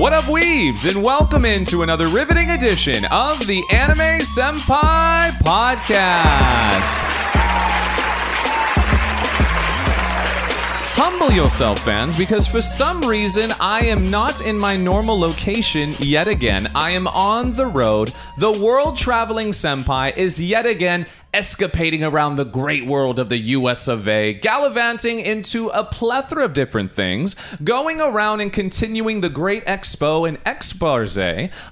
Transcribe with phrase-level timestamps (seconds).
[0.00, 7.20] What up, weebs, and welcome into another riveting edition of the Anime Senpai Podcast.
[10.96, 16.28] Humble yourself, fans, because for some reason I am not in my normal location yet
[16.28, 16.68] again.
[16.74, 18.14] I am on the road.
[18.38, 23.88] The world traveling senpai is yet again escapading around the great world of the US
[23.88, 29.64] of A, gallivanting into a plethora of different things, going around and continuing the great
[29.66, 31.10] expo and expose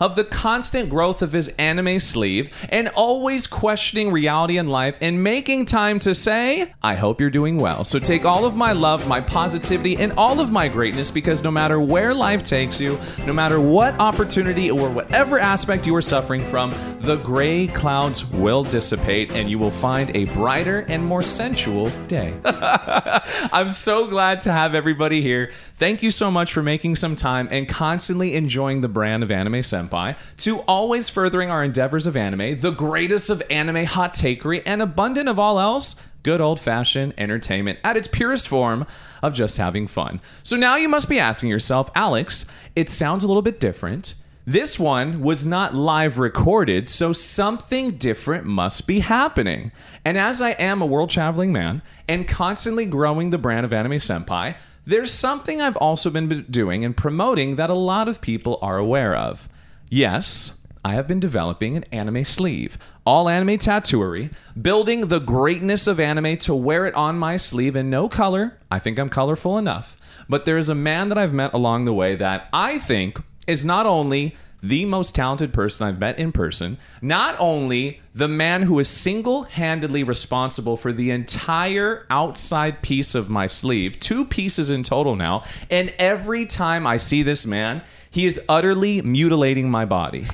[0.01, 5.23] of the constant growth of his anime sleeve, and always questioning reality and life and
[5.23, 7.85] making time to say, I hope you're doing well.
[7.85, 11.51] So take all of my love, my positivity, and all of my greatness because no
[11.51, 16.45] matter where life takes you, no matter what opportunity or whatever aspect you are suffering
[16.45, 21.87] from, the gray clouds will dissipate and you will find a brighter and more sensual
[22.07, 22.35] day.
[22.45, 25.51] I'm so glad to have everybody here.
[25.75, 29.55] Thank you so much for making some time and constantly enjoying the brand of Anime
[29.55, 34.83] Senpai, to always furthering our endeavors of anime, the greatest of anime hot takery, and
[34.83, 38.87] abundant of all else good old fashioned entertainment at its purest form
[39.23, 40.21] of just having fun.
[40.43, 42.45] So now you must be asking yourself, Alex,
[42.77, 44.15] it sounds a little bit different.
[44.49, 49.73] This one was not live recorded, so something different must be happening.
[50.07, 53.99] And as I am a world traveling man and constantly growing the brand of Anime
[53.99, 58.79] Senpai, there's something I've also been doing and promoting that a lot of people are
[58.79, 59.51] aware of.
[59.91, 66.01] Yes, I have been developing an anime sleeve, all anime tattooery, building the greatness of
[66.01, 68.57] anime to wear it on my sleeve in no color.
[68.71, 69.99] I think I'm colorful enough.
[70.27, 73.65] But there is a man that I've met along the way that I think is
[73.65, 78.79] not only the most talented person I've met in person, not only the man who
[78.79, 84.83] is single handedly responsible for the entire outside piece of my sleeve, two pieces in
[84.83, 90.27] total now, and every time I see this man, he is utterly mutilating my body.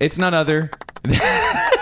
[0.00, 0.70] It's none other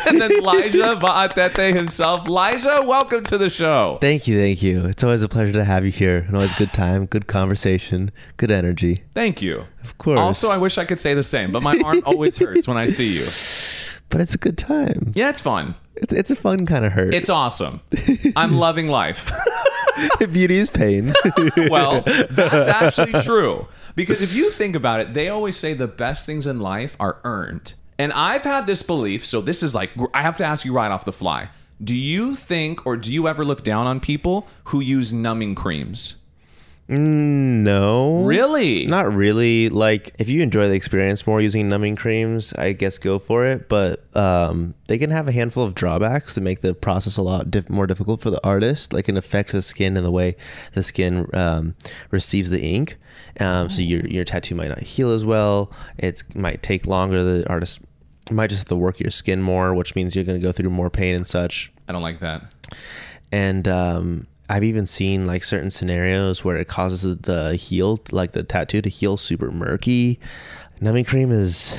[0.04, 2.28] than Elijah Vaatete himself.
[2.28, 3.98] Elijah, welcome to the show.
[4.00, 4.84] Thank you, thank you.
[4.86, 6.18] It's always a pleasure to have you here.
[6.18, 9.04] And always a good time, good conversation, good energy.
[9.14, 9.64] Thank you.
[9.82, 10.18] Of course.
[10.18, 12.86] Also, I wish I could say the same, but my arm always hurts when I
[12.86, 13.26] see you.
[14.10, 15.12] But it's a good time.
[15.14, 15.74] Yeah, it's fun.
[15.96, 17.12] It's, it's a fun kind of hurt.
[17.12, 17.80] It's awesome.
[18.36, 19.30] I'm loving life.
[20.32, 21.12] beauty is pain.
[21.68, 23.66] well, that's actually true.
[23.96, 27.18] Because if you think about it, they always say the best things in life are
[27.24, 27.74] earned.
[27.98, 30.90] And I've had this belief, so this is like, I have to ask you right
[30.90, 31.48] off the fly.
[31.82, 36.16] Do you think or do you ever look down on people who use numbing creams?
[36.88, 38.24] Mm, no.
[38.24, 38.86] Really?
[38.86, 39.68] Not really.
[39.68, 43.68] Like, if you enjoy the experience more using numbing creams, I guess go for it.
[43.68, 47.50] But um, they can have a handful of drawbacks that make the process a lot
[47.50, 48.92] diff- more difficult for the artist.
[48.94, 50.36] Like, can affect the skin and the way
[50.72, 51.74] the skin um,
[52.10, 52.96] receives the ink.
[53.38, 55.70] Um, so your your tattoo might not heal as well.
[55.98, 57.22] It might take longer.
[57.22, 57.80] The artist
[58.30, 60.70] might just have to work your skin more, which means you're going to go through
[60.70, 61.72] more pain and such.
[61.88, 62.54] I don't like that.
[63.32, 68.42] And um, I've even seen like certain scenarios where it causes the heal, like the
[68.42, 70.18] tattoo, to heal super murky.
[70.80, 71.76] Numbing cream is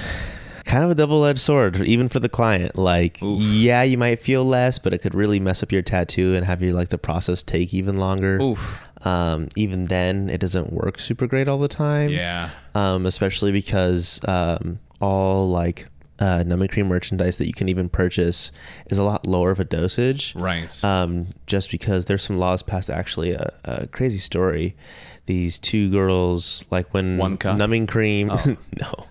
[0.65, 2.75] kind of a double-edged sword, even for the client.
[2.75, 3.39] Like, Oof.
[3.41, 6.61] yeah, you might feel less, but it could really mess up your tattoo and have
[6.61, 8.39] you like the process take even longer.
[8.41, 8.79] Oof.
[9.05, 12.49] Um, even then, it doesn't work super great all the time Yeah.
[12.75, 15.87] um, especially because um, all like
[16.19, 18.51] uh, numbing cream merchandise that you can even purchase
[18.87, 20.33] is a lot lower of a dosage.
[20.35, 20.83] Right.
[20.83, 22.89] Um, just because there's some laws passed.
[22.89, 24.75] Actually, a, a crazy story.
[25.25, 27.55] These two girls, like when One cup?
[27.55, 28.37] numbing cream, Oh.
[28.79, 29.05] no,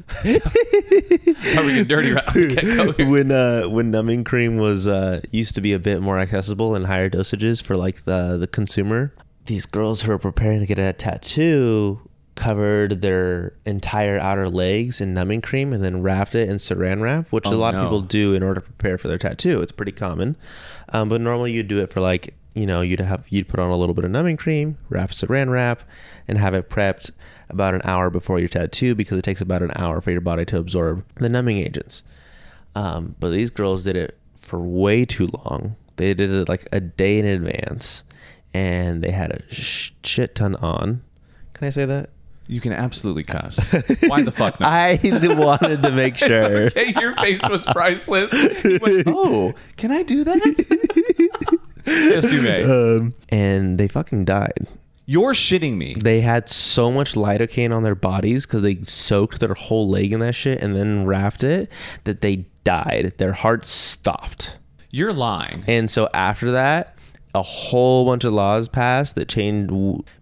[1.56, 5.72] Are we getting dirty right when uh, when numbing cream was uh, used to be
[5.72, 9.14] a bit more accessible in higher dosages for like the the consumer.
[9.46, 12.00] These girls who are preparing to get a tattoo
[12.38, 17.26] covered their entire outer legs in numbing cream and then wrapped it in saran wrap,
[17.30, 17.80] which Oh, a lot no.
[17.80, 19.60] of people do in order to prepare for their tattoo.
[19.60, 20.36] It's pretty common,
[20.90, 23.70] um, but normally you'd do it for like you know you'd have you'd put on
[23.70, 25.82] a little bit of numbing cream, wrap saran wrap,
[26.28, 27.10] and have it prepped
[27.50, 30.44] about an hour before your tattoo because it takes about an hour for your body
[30.44, 32.02] to absorb the numbing agents.
[32.76, 35.74] Um, but these girls did it for way too long.
[35.96, 38.04] They did it like a day in advance,
[38.54, 41.02] and they had a shit ton on.
[41.54, 42.10] Can I say that?
[42.48, 43.72] You can absolutely cuss.
[44.06, 44.72] Why the fuck not?
[44.72, 46.66] I wanted to make sure.
[46.66, 48.32] okay, your face was priceless.
[48.64, 51.28] You went, oh, can I do that?
[51.86, 52.64] yes, you may.
[52.64, 54.66] Um, and they fucking died.
[55.04, 55.94] You're shitting me.
[55.94, 60.20] They had so much lidocaine on their bodies because they soaked their whole leg in
[60.20, 61.70] that shit and then wrapped it
[62.04, 63.14] that they died.
[63.18, 64.56] Their hearts stopped.
[64.90, 65.64] You're lying.
[65.66, 66.97] And so after that,
[67.38, 69.72] a whole bunch of laws passed that changed,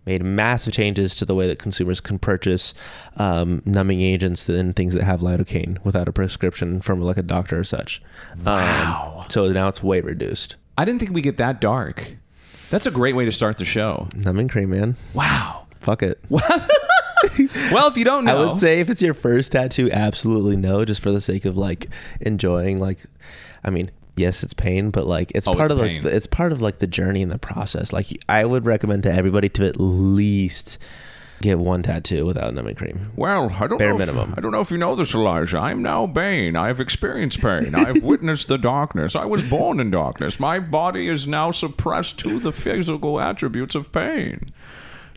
[0.04, 2.74] made massive changes to the way that consumers can purchase
[3.16, 7.58] um, numbing agents and things that have lidocaine without a prescription from like a doctor
[7.58, 8.02] or such.
[8.44, 9.20] Wow.
[9.22, 10.56] Um, so now it's way reduced.
[10.76, 12.16] I didn't think we get that dark.
[12.70, 14.08] That's a great way to start the show.
[14.14, 14.96] Numbing cream, man.
[15.14, 15.66] Wow.
[15.80, 16.22] Fuck it.
[17.72, 20.84] Well, if you don't know, I would say if it's your first tattoo, absolutely no,
[20.84, 21.88] just for the sake of like
[22.20, 22.78] enjoying.
[22.78, 23.00] Like,
[23.64, 26.02] I mean, yes, it's pain, but like it's Oh, part it's of pain.
[26.02, 27.92] like it's part of like the journey and the process.
[27.92, 30.78] Like, I would recommend to everybody to at least
[31.42, 33.12] get one tattoo without numbing cream.
[33.14, 33.98] Well, I don't Bare know.
[33.98, 34.32] minimum.
[34.32, 35.58] If, I don't know if you know this, Elijah.
[35.58, 36.56] I'm now Bane.
[36.56, 37.74] I've experienced pain.
[37.74, 39.14] I've witnessed the darkness.
[39.14, 40.40] I was born in darkness.
[40.40, 44.50] My body is now suppressed to the physical attributes of pain.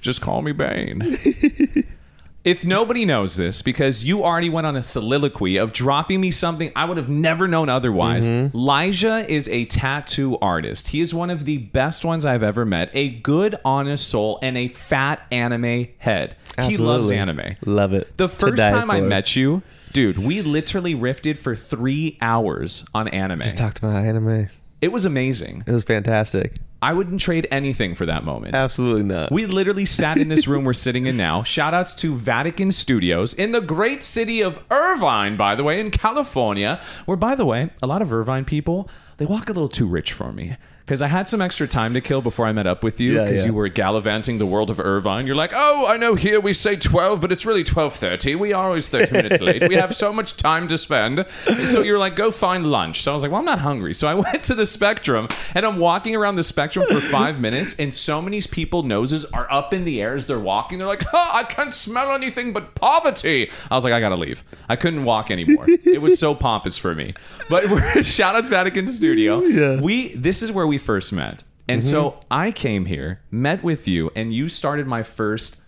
[0.02, 1.18] Just call me Bane.
[2.44, 6.72] if nobody knows this, because you already went on a soliloquy of dropping me something
[6.76, 8.56] I would have never known otherwise, mm-hmm.
[8.58, 10.90] Lyjah is a tattoo artist.
[10.90, 12.92] He is one of the best ones I've ever met.
[12.94, 16.36] A good, honest soul and a fat anime head.
[16.62, 17.56] He loves anime.
[17.66, 18.18] Love it.
[18.18, 19.62] The first time I met you,
[19.94, 23.42] dude, we literally riffed for three hours on anime.
[23.42, 24.50] Just talked about anime.
[24.82, 25.64] It was amazing.
[25.68, 26.56] It was fantastic.
[26.82, 28.56] I wouldn't trade anything for that moment.
[28.56, 29.32] Absolutely not.
[29.32, 31.44] We literally sat in this room we're sitting in now.
[31.44, 35.92] Shout outs to Vatican Studios in the great city of Irvine, by the way, in
[35.92, 36.82] California.
[37.06, 40.14] Where, by the way, a lot of Irvine people, they walk a little too rich
[40.14, 40.56] for me.
[40.90, 43.20] Because I had some extra time to kill before I met up with you.
[43.20, 43.46] Because yeah.
[43.46, 45.28] you were gallivanting the world of Irvine.
[45.28, 48.40] You're like, oh, I know here we say 12, but it's really 12.30.
[48.40, 49.70] We are always 30 minutes late.
[49.70, 51.28] We have so much time to spend.
[51.68, 53.04] So you're like, go find lunch.
[53.04, 53.94] So I was like, well, I'm not hungry.
[53.94, 57.76] So I went to the Spectrum and I'm walking around the Spectrum for five minutes
[57.78, 60.80] and so many people noses are up in the air as they're walking.
[60.80, 63.52] They're like, oh, I can't smell anything but poverty.
[63.70, 64.44] I was like, I gotta leave.
[64.68, 65.66] I couldn't walk anymore.
[65.68, 67.14] it was so pompous for me.
[67.48, 69.44] But shout out to Vatican Studio.
[69.44, 69.80] Yeah.
[69.80, 71.44] We this is where we first met.
[71.68, 75.62] And so I came here, met with you, and you started my first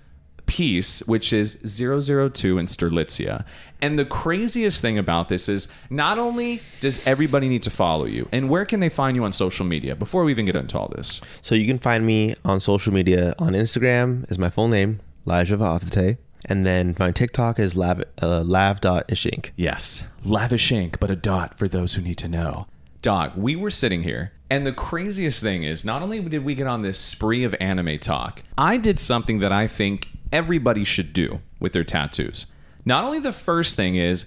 [0.48, 3.46] piece, which is 002 in Strelitzia.
[3.82, 8.28] And the craziest thing about this is not only does everybody need to follow you,
[8.32, 10.90] and where can they find you on social media before we even get into all
[10.90, 11.22] this?
[11.42, 15.58] So you can find me on social media on Instagram is my full name, Elijah
[15.58, 16.18] Vaatete.
[16.46, 19.52] And then my TikTok is lav, uh, lav.ishink.
[19.56, 22.66] Yes, lavish ink, but a dot for those who need to know.
[23.02, 26.68] Dog, we were sitting here, and the craziest thing is not only did we get
[26.68, 31.40] on this spree of anime talk, I did something that I think everybody should do
[31.62, 32.48] with their tattoos.
[32.84, 34.26] Not only the first thing is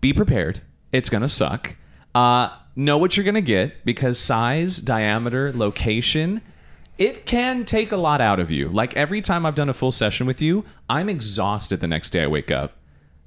[0.00, 1.76] be prepared, it's gonna suck.
[2.14, 6.40] Uh, know what you're gonna get because size, diameter, location,
[6.96, 8.70] it can take a lot out of you.
[8.70, 12.22] Like every time I've done a full session with you, I'm exhausted the next day
[12.22, 12.78] I wake up.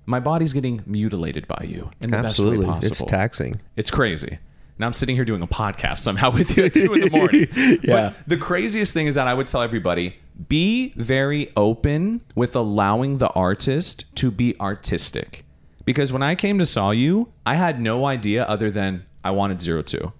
[0.07, 2.65] My body's getting mutilated by you in the Absolutely.
[2.65, 3.05] best way possible.
[3.05, 3.61] It's taxing.
[3.75, 4.39] It's crazy.
[4.81, 7.47] And I'm sitting here doing a podcast somehow with you at two in the morning.
[7.83, 8.13] Yeah.
[8.15, 10.15] But the craziest thing is that I would tell everybody
[10.49, 15.45] be very open with allowing the artist to be artistic.
[15.85, 19.61] Because when I came to saw you, I had no idea other than I wanted
[19.61, 20.13] zero two.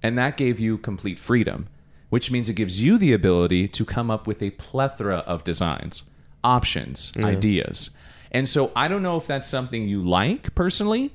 [0.00, 1.66] And that gave you complete freedom,
[2.10, 6.08] which means it gives you the ability to come up with a plethora of designs,
[6.44, 7.90] options, ideas.
[8.30, 11.12] And so I don't know if that's something you like personally,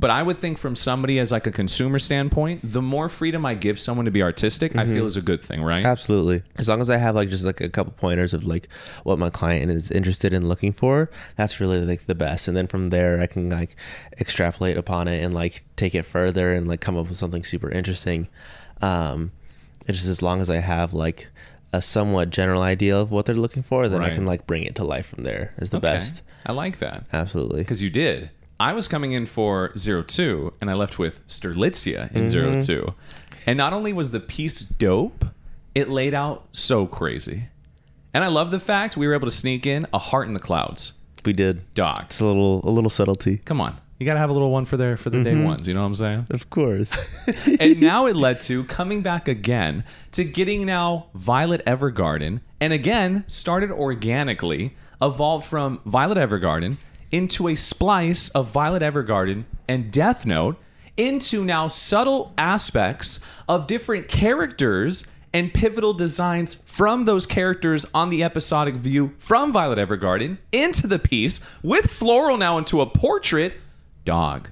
[0.00, 3.54] but I would think from somebody as like a consumer standpoint, the more freedom I
[3.54, 5.84] give someone to be artistic, I feel is a good thing, right?
[5.84, 6.42] Absolutely.
[6.56, 8.68] As long as I have like just like a couple pointers of like
[9.02, 12.46] what my client is interested in looking for, that's really like the best.
[12.46, 13.74] And then from there I can like
[14.20, 17.70] extrapolate upon it and like take it further and like come up with something super
[17.70, 18.28] interesting.
[18.80, 19.32] Um
[19.86, 21.28] it's just as long as I have like
[21.72, 24.12] a somewhat general idea of what they're looking for, then Right.
[24.12, 25.86] I can like bring it to life from there is the Okay.
[25.86, 26.22] best.
[26.46, 27.04] I like that.
[27.12, 27.60] Absolutely.
[27.60, 28.30] Because you did.
[28.60, 32.60] I was coming in for zero two, and I left with Strelitzia in Mm-hmm.
[32.60, 32.94] 02.
[33.46, 35.24] And not only was the piece dope,
[35.74, 37.44] it laid out so crazy.
[38.12, 40.40] And I love the fact we were able to sneak in a heart in the
[40.40, 40.92] clouds.
[41.24, 41.72] We did.
[41.74, 43.38] Doc, It's a little a little subtlety.
[43.38, 43.76] Come on.
[43.98, 45.40] You got to have a little one for their for the Mm-hmm.
[45.40, 46.26] day ones, you know what I'm saying?
[46.30, 46.92] Of course.
[47.60, 53.24] and now it led to coming back again to getting now Violet Evergarden, and again
[53.28, 56.76] started organically, evolved from Violet Evergarden
[57.10, 60.56] into a splice of Violet Evergarden and Death Note
[60.96, 68.24] into now subtle aspects of different characters and pivotal designs from those characters on the
[68.24, 73.54] episodic view from Violet Evergarden into the piece with floral now into a portrait.
[74.04, 74.50] Dog.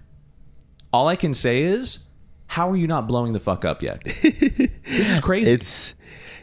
[0.92, 2.08] All I can say is,
[2.48, 4.02] how are you not blowing the fuck up yet?
[4.22, 5.50] this is crazy.
[5.50, 5.94] It's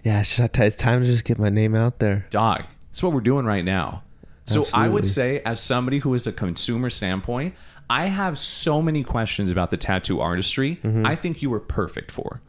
[0.04, 2.28] yeah, it's, time to just get my name out there.
[2.30, 2.64] dog.
[2.90, 4.04] That's what we're doing right now.
[4.46, 7.56] So I would say, as somebody who is a consumer standpoint,
[7.90, 10.78] I have so many questions about the tattoo artistry.
[10.84, 11.06] Mm-hmm.
[11.06, 12.42] I think you were perfect for.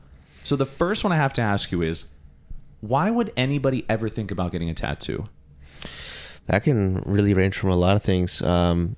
[0.42, 2.10] So the first one I have to ask you is,
[2.80, 5.26] why would anybody ever think about getting a tattoo?
[6.46, 8.42] That can really range from a lot of things.
[8.42, 8.96] Um,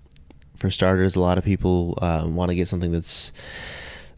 [0.57, 3.33] for starters, a lot of people um, want to get something that's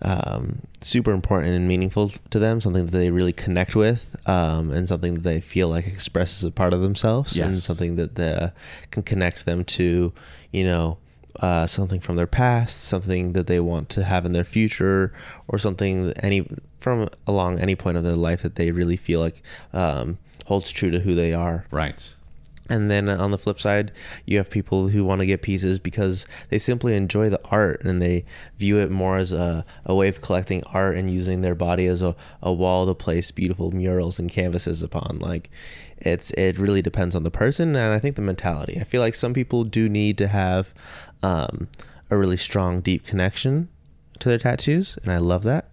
[0.02, 4.86] um, super important and meaningful to them, something that they really connect with, um, and
[4.86, 8.50] something that they feel like expresses a part of themselves, and something that they,
[8.90, 10.12] can connect them to,
[10.52, 10.98] you know,
[11.40, 15.12] uh, something from their past, something that they want to have in their future,
[15.48, 16.48] or something that any
[16.80, 20.90] from along any point of their life that they really feel like um, holds true
[20.90, 21.66] to who they are.
[21.70, 22.14] Right.
[22.68, 23.92] And then on the flip side,
[24.26, 28.02] you have people who want to get pieces because they simply enjoy the art and
[28.02, 28.24] they
[28.56, 32.02] view it more as a, a way of collecting art and using their body as
[32.02, 35.18] a, a wall to place beautiful murals and canvases upon.
[35.18, 35.50] Like
[35.96, 38.78] it's it really depends on the person and I think the mentality.
[38.78, 40.74] I feel like some people do need to have
[41.22, 41.68] um,
[42.10, 43.68] a really strong, deep connection
[44.18, 45.68] to their tattoos, and I love that.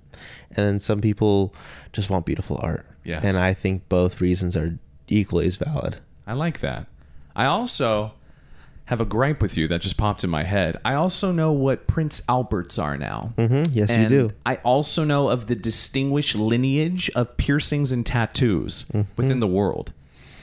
[0.49, 1.53] And then some people
[1.91, 2.85] just want beautiful art.
[3.03, 3.23] Yes.
[3.23, 5.97] And I think both reasons are equally as valid.
[6.27, 6.88] I like that.
[7.36, 8.13] I also
[8.86, 10.77] have a gripe with you that just popped in my head.
[10.86, 13.34] I also know what Prince Alberts are now.
[13.38, 13.63] Mm-hmm.
[13.74, 14.32] Yes, you do.
[14.46, 19.10] I also know of the distinguished lineage of piercings and tattoos Mm-hmm.
[19.17, 19.91] within the world.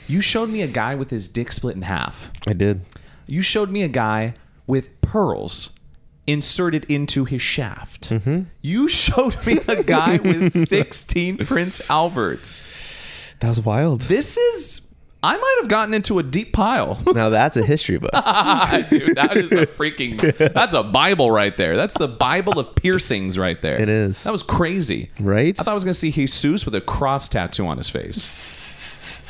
[0.08, 2.32] You showed me a guy with his dick split in half.
[2.46, 2.80] I did.
[3.28, 4.34] You showed me a guy
[4.66, 5.78] with pearls
[6.26, 8.10] inserted into his shaft.
[8.10, 8.42] Mm-hmm.
[8.60, 12.66] You showed me a guy with 16 Prince Alberts.
[13.40, 14.02] That was wild.
[14.02, 14.91] This is.
[15.24, 17.00] I might have gotten into a deep pile.
[17.14, 18.10] now that's a history book.
[18.90, 20.20] Dude, that is a freaking.
[20.52, 21.76] That's a Bible right there.
[21.76, 23.80] That's the Bible of piercings right there.
[23.80, 24.24] It is.
[24.24, 25.10] That was crazy.
[25.20, 25.58] Right?
[25.58, 28.61] I thought I was going to see Jesus with a cross tattoo on his face.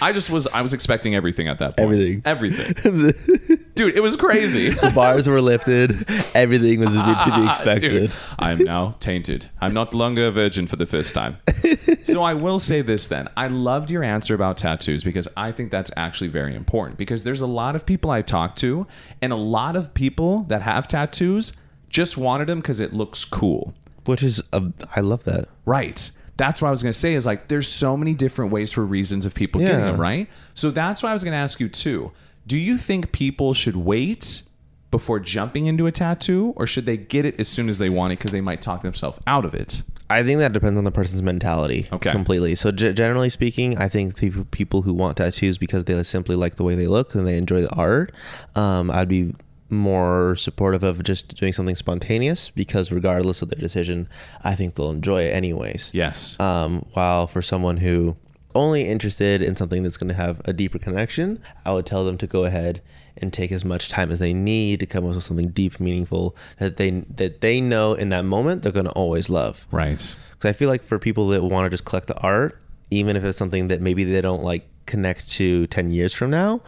[0.03, 0.47] I just was.
[0.49, 1.93] I was expecting everything at that point.
[1.93, 2.23] Everything.
[2.25, 3.63] Everything.
[3.75, 4.71] Dude, it was crazy.
[4.71, 6.05] the bars were lifted.
[6.35, 7.89] Everything was to be expected.
[7.89, 9.47] Dude, I'm now tainted.
[9.61, 11.39] I'm not longer a virgin for the first time.
[12.03, 13.29] so I will say this then.
[13.37, 17.41] I loved your answer about tattoos because I think that's actually very important because there's
[17.41, 18.87] a lot of people I talk to
[19.23, 21.53] and a lot of people that have tattoos
[21.89, 23.73] just wanted them because it looks cool.
[24.05, 25.49] Which is, a, I love that.
[25.65, 26.11] Right.
[26.43, 28.85] That's what I was going to say is like there's so many different ways for
[28.85, 30.27] reasons of people getting them, right?
[30.55, 32.11] So that's why I was going to ask you too.
[32.49, 34.43] Do you think people should wait
[34.91, 38.13] before jumping into a tattoo or should they get it as soon as they want
[38.13, 39.83] it because they might talk themselves out of it?
[40.11, 41.87] I think that depends on the person's mentality.
[41.93, 42.11] Okay.
[42.11, 42.57] Completely.
[42.57, 44.17] So g- generally speaking, I think
[44.51, 47.61] people who want tattoos because they simply like the way they look and they enjoy
[47.61, 48.13] the art,
[48.57, 49.35] um, I'd be
[49.73, 54.09] more supportive of just doing something spontaneous because regardless of their decision,
[54.45, 55.91] I think they'll enjoy it anyways.
[55.95, 56.39] Yes.
[56.39, 58.17] Um, while for someone who
[58.55, 62.19] only interested in something that's going to have a deeper connection, I would tell them
[62.19, 62.83] to go ahead
[63.17, 66.37] and take as much time as they need to come up with something deep, meaningful
[66.59, 69.67] that they that they know in that moment they're going to always love.
[69.71, 70.15] right.
[70.33, 72.59] Because I feel like for people that want to just collect the art,
[72.91, 76.61] even if it's something that maybe they don't like connect to ten years from now,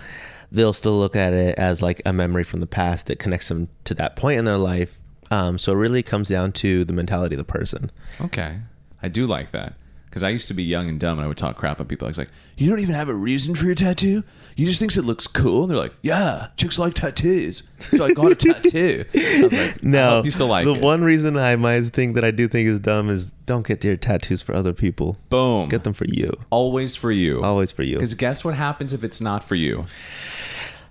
[0.55, 3.69] they'll still look at it as like a memory from the past that connects them
[3.85, 5.01] to that point in their life.
[5.31, 7.91] Um, so it really comes down to the mentality of the person.
[8.21, 8.61] Okay.
[9.03, 9.75] I do like that.
[10.15, 12.07] Because I used to be young and dumb and I would talk crap on people.
[12.07, 14.23] I was like, You don't even have a reason for your tattoo?
[14.55, 15.63] You just thinks it looks cool?
[15.65, 17.65] And they're like, Yeah, chicks like tattoos.
[17.81, 19.05] So I got a tattoo.
[19.13, 20.81] I was like, No, you still like the it.
[20.81, 23.97] one reason I might think that I do think is dumb is don't get your
[23.97, 25.17] tattoos for other people.
[25.31, 25.69] Boom.
[25.69, 26.33] Get them for you.
[26.51, 27.43] Always for you.
[27.43, 27.97] Always for you.
[27.97, 29.85] Because guess what happens if it's not for you?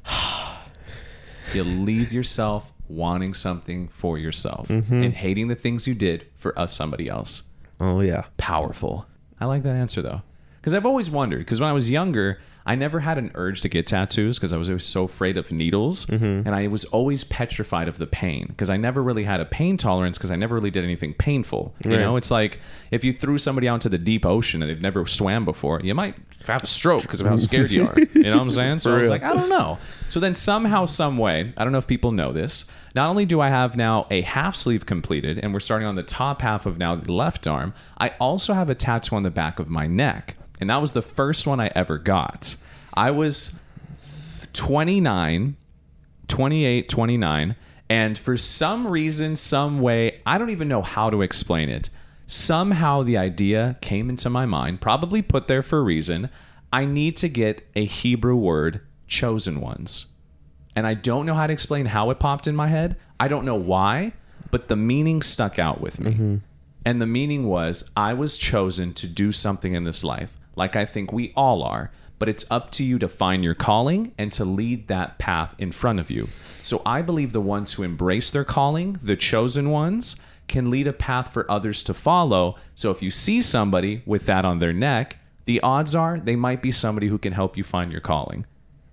[1.53, 5.01] you leave yourself wanting something for yourself Mm-hmm.
[5.03, 7.44] and hating the things you did for us somebody else.
[7.80, 8.25] Oh yeah.
[8.38, 9.06] Powerful.
[9.44, 10.22] I like that answer though.
[10.60, 13.70] Because I've always wondered, because when I was younger, I never had an urge to
[13.70, 16.05] get tattoos because I was always so afraid of needles.
[16.05, 16.48] Mm-hmm.
[16.48, 19.75] And I was always petrified of the pain because I never really had a pain
[19.75, 21.75] tolerance because I never really did anything painful.
[21.84, 22.00] You Right.
[22.00, 22.60] know, it's like
[22.91, 25.93] if you threw somebody out into the deep ocean and they've never swam before, you
[25.93, 26.15] might
[26.48, 27.96] have a stroke because of how scared you are.
[28.13, 28.79] You know what I'm saying?
[28.79, 29.10] So I was real.
[29.12, 29.77] like, I don't know.
[30.10, 32.65] So then somehow, some way, I don't know if people know this.
[32.96, 36.03] Not only do I have now a half sleeve completed, and we're starting on the
[36.03, 39.60] top half of now the left arm, I also have a tattoo on the back
[39.60, 40.38] of my neck.
[40.60, 42.56] And that was the first one I ever got.
[42.94, 43.60] I was
[44.54, 45.58] 29,
[46.28, 47.56] 28, 29.
[47.90, 51.90] And for some reason, some way, I don't even know how to explain it.
[52.26, 56.30] somehow the idea came into my mind, probably put there for a reason.
[56.72, 60.08] I need to get a Hebrew word, chosen ones.
[60.76, 62.96] And I don't know how to explain how it popped in my head.
[63.20, 64.14] I don't know why,
[64.50, 66.12] but the meaning stuck out with me.
[66.12, 66.36] Mm-hmm.
[66.86, 70.86] And the meaning was I was chosen to do something in this life, like I
[70.86, 71.92] think we all are.
[72.20, 75.72] But it's up to you to find your calling and to lead that path in
[75.74, 76.28] front of you.
[76.62, 80.16] So I believe the ones who embrace their calling, the chosen ones,
[80.48, 82.56] can lead a path for others to follow.
[82.76, 86.62] So if you see somebody with that on their neck, the odds are they might
[86.62, 88.46] be somebody who can help you find your calling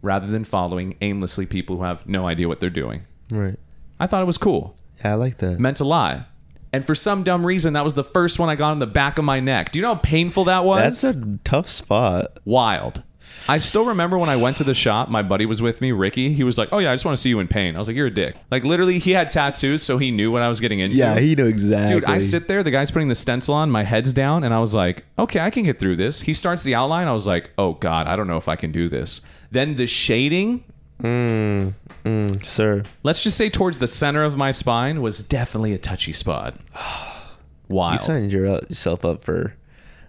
[0.03, 3.03] rather than following aimlessly people who have no idea what they're doing.
[3.33, 3.59] Right.
[4.01, 4.75] I thought it was cool
[5.05, 5.61] Yeah, I like that.
[5.61, 6.27] meant a lot.
[6.73, 9.19] And for some dumb reason, that was the first one I got on the back
[9.19, 9.73] of my neck.
[9.73, 11.03] Do you know how painful that was?
[11.03, 12.39] That's a tough spot.
[12.45, 13.03] wild.
[13.49, 16.33] I still remember when I went to the shop, my buddy was with me, Ricky.
[16.33, 17.75] He was like, Oh, yeah, I just want to see you in pain.
[17.75, 18.37] I was like, You're a dick.
[18.51, 20.97] Like, literally, he had tattoos, so he knew what I was getting into.
[20.97, 21.97] Yeah, he knew exactly.
[21.97, 24.59] Dude, I sit there, the guy's putting the stencil on, my head's down, and I
[24.59, 26.21] was like, okay, I can get through this.
[26.21, 27.09] He starts the outline.
[27.09, 29.21] I was like, oh God, I don't know if I can do this.
[29.51, 30.65] Then the shading,
[31.03, 32.83] Mm, mm, sir.
[33.03, 36.57] let's just say towards the center of my spine, was definitely a touchy spot.
[36.75, 37.17] Wow.
[37.69, 38.01] You Wild.
[38.01, 39.55] signed your, yourself up for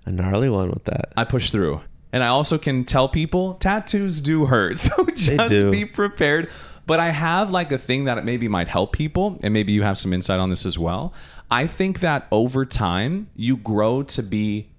[0.08, 1.14] a gnarly one with that.
[1.16, 1.82] I push through.
[2.12, 4.78] And I also can tell people tattoos do hurt.
[4.80, 6.50] So just be prepared.
[6.88, 9.98] But I have like a thing that maybe might help people, and maybe you have
[10.00, 11.14] some insight on this as well.
[11.52, 14.72] I think that over time, you grow to be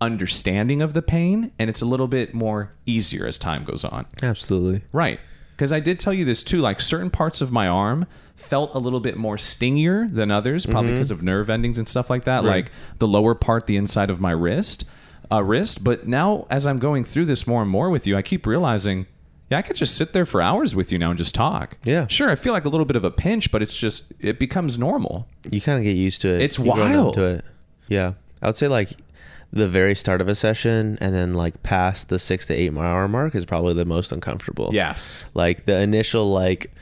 [0.00, 4.06] understanding of the pain, and it's a little bit more easier as time goes on.
[4.22, 4.82] Absolutely.
[4.92, 5.20] Right.
[5.56, 6.60] Because I did tell you this too.
[6.60, 10.92] Like certain parts of my arm felt a little bit more stingier than others, probably
[10.92, 12.44] because of nerve endings and stuff like that.
[12.44, 14.84] Like the lower part, the inside of my wrist,
[15.32, 15.82] uh, wrist.
[15.82, 19.06] But now, as I'm going through this more and more with you, I keep realizing,
[19.50, 21.78] yeah, I could just sit there for hours with you now and just talk.
[21.84, 22.06] Yeah.
[22.08, 24.78] Sure, I feel like a little bit of a pinch, but it's just it becomes
[24.78, 25.26] normal.
[25.50, 26.42] You kind of get used to it.
[26.42, 27.14] It's You wild.
[27.14, 27.44] To it.
[27.88, 28.12] Yeah.
[28.42, 28.90] I would say like
[29.52, 33.08] the very start of a session and then like past the six to eight hour
[33.08, 34.70] mark is probably the most uncomfortable.
[34.72, 35.24] Yes.
[35.34, 36.72] Like the initial like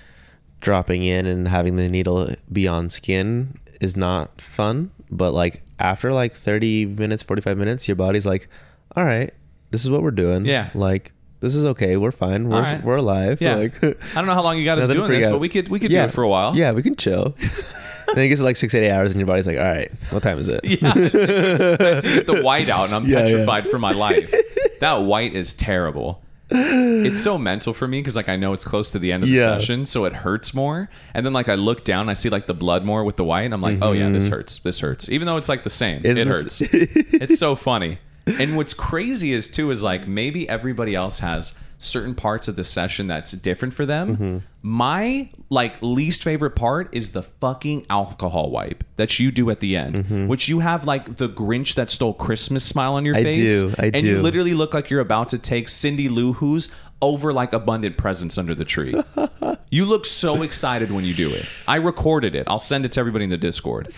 [0.61, 4.91] dropping in and having the needle be on skin is not fun.
[5.11, 8.49] But like after like 30 minutes, 45 minutes, your body's like,
[8.97, 9.33] all right,
[9.71, 10.45] this is what we're doing.
[10.45, 10.71] Yeah.
[10.75, 11.97] Like, this is okay.
[11.97, 12.49] We're fine.
[12.49, 12.83] We're, right.
[12.83, 13.43] we're alive.
[13.43, 13.57] Yeah.
[13.57, 15.69] Like, I don't know how long you got us doing this, freak but we could
[15.69, 16.05] we could yeah.
[16.05, 16.57] do it for a while.
[16.57, 17.37] Yeah, we can chill.
[18.17, 20.23] then it gets to like six, eight hours, and your body's like, all right, what
[20.23, 20.61] time is it?
[20.65, 20.93] Yeah.
[20.95, 23.25] I see the white out, and I'm Yeah, yeah.
[23.27, 24.35] petrified for my life.
[24.81, 26.21] That white is terrible.
[26.51, 29.31] It's so mental for me because like I know it's close to the end of
[29.31, 29.59] the Yeah.
[29.59, 30.91] session, so it hurts more.
[31.15, 33.43] And then like I look down, I see like the blood more with the white,
[33.43, 34.35] and I'm like, oh yeah, this mm-hmm.
[34.35, 34.59] hurts.
[34.59, 35.09] This hurts.
[35.09, 36.61] Even though it's like the same, it hurts.
[36.61, 37.99] it's so funny.
[38.27, 42.65] And what's crazy is too is like maybe everybody else has certain parts of the
[42.65, 44.17] session that's different for them.
[44.17, 44.39] Mm-hmm.
[44.63, 49.77] My like least favorite part is the fucking alcohol wipe that you do at the
[49.77, 53.27] end, which you have like the Grinch that stole Christmas smile on your Mm-hmm.
[53.29, 53.61] I face.
[53.63, 57.33] do, I and you literally look like you're about to take Cindy Lou Who's over
[57.35, 58.95] like abundant presents under the tree.
[59.71, 61.45] you look so excited when you do it.
[61.69, 62.45] I recorded it.
[62.47, 63.89] I'll send it to everybody in the Discord.
[63.89, 63.93] It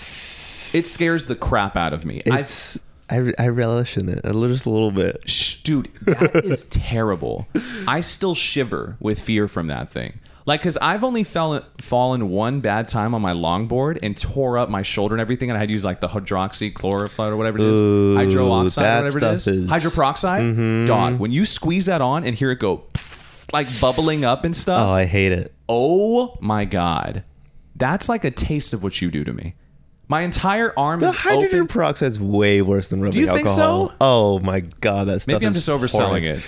[0.87, 2.23] scares the crap out of me.
[2.27, 5.29] It's, I, I relish in it a little, just a little bit.
[5.29, 7.47] Shh, dude, that is terrible.
[7.87, 10.21] I still shiver with fear from that thing.
[10.45, 14.69] Like, cause I've only fell, fallen one bad time on my longboard and tore up
[14.69, 17.65] my shoulder and everything, and I had to use like the hydroxychloroquine or whatever it
[17.65, 19.73] is, Ooh, or whatever it is, is- Mm-hmm.
[19.73, 20.87] hydroperoxide.
[20.87, 22.85] Dog, when you squeeze that on and hear it go,
[23.53, 24.89] like bubbling up and stuff.
[24.89, 24.93] Oh.
[24.93, 25.53] I hate it.
[25.69, 27.25] Oh my god,
[27.75, 29.55] that's like a taste of what you do to me.
[30.09, 31.11] My entire arm is.
[31.13, 31.69] The is hydrogen open.
[31.69, 33.89] peroxide is way worse than rubbing Do you think alcohol.
[33.89, 33.95] so?
[34.01, 35.35] Oh my god, that stuff.
[35.35, 36.43] Maybe I'm just overselling it.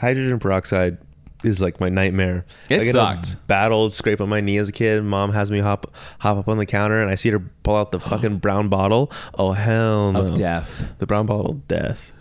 [0.00, 0.98] Hydrogen peroxide
[1.44, 2.44] is like my nightmare.
[2.68, 3.32] It I get sucked.
[3.34, 5.02] A battle scrape on my knee as a kid.
[5.04, 7.90] Mom has me hop hop up on the counter, and I see her pull out
[7.92, 9.10] the fucking brown bottle.
[9.38, 10.20] Oh hell no!
[10.20, 10.84] Of death.
[10.98, 12.12] The brown bottle of death.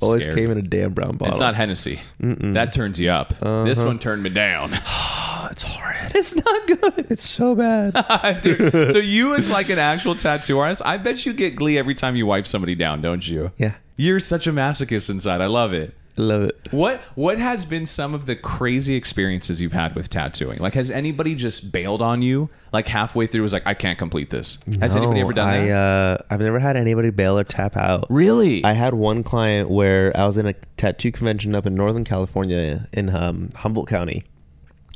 [0.00, 0.36] Always Scared.
[0.36, 1.32] came in a damn brown bottle.
[1.32, 2.00] It's not Hennessy.
[2.20, 3.30] That turns you up.
[3.64, 3.86] This Uh-huh.
[3.88, 4.70] one turned me down.
[5.46, 6.12] Oh, it's horrid.
[6.14, 7.06] it's not good.
[7.10, 8.40] It's so bad.
[8.42, 11.94] Dude, so you as like an actual tattoo artist, I bet you get glee every
[11.94, 13.52] time you wipe somebody down, don't you?
[13.56, 15.40] yeah, You're such a masochist inside.
[15.40, 15.94] I love it.
[16.18, 16.56] I love it.
[16.70, 20.58] What what has been some of the crazy experiences you've had with tattooing?
[20.58, 24.30] Like has anybody just bailed on you like halfway through was like I can't complete
[24.30, 24.58] this?
[24.80, 25.72] Has anybody ever done I, that?
[25.76, 28.06] Uh, I've never had anybody bail or tap out.
[28.08, 28.64] really?
[28.64, 32.88] I had one client where I was in a tattoo convention up in Northern California
[32.94, 34.24] in um, Humboldt County.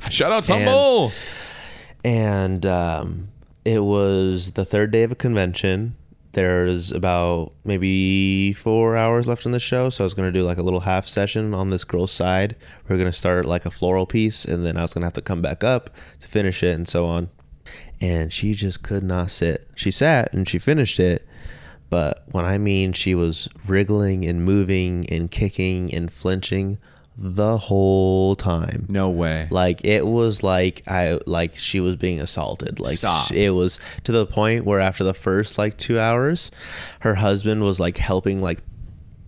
[0.09, 1.13] Shout out and- Humble.
[2.05, 3.29] and um,
[3.65, 5.95] it was the third day of a convention.
[6.33, 10.59] There's about maybe four hours left in the show, so I was gonna do like
[10.59, 12.55] a little half session on this girl's side.
[12.89, 15.23] We are gonna start like a floral piece, and then I was gonna have to
[15.23, 17.31] come back up to finish it, and so on.
[18.01, 19.67] And she just could not sit.
[19.75, 21.27] She sat and she finished it,
[21.91, 26.79] But when I mean she was wriggling and moving and kicking and flinching
[27.17, 28.87] the whole time.
[28.89, 29.49] No way.
[29.51, 32.81] Like it was like I like she was being assaulted.
[32.81, 33.31] Like Stop.
[33.33, 36.51] it was to the point where after the first like two hours,
[37.01, 38.63] her husband was like helping like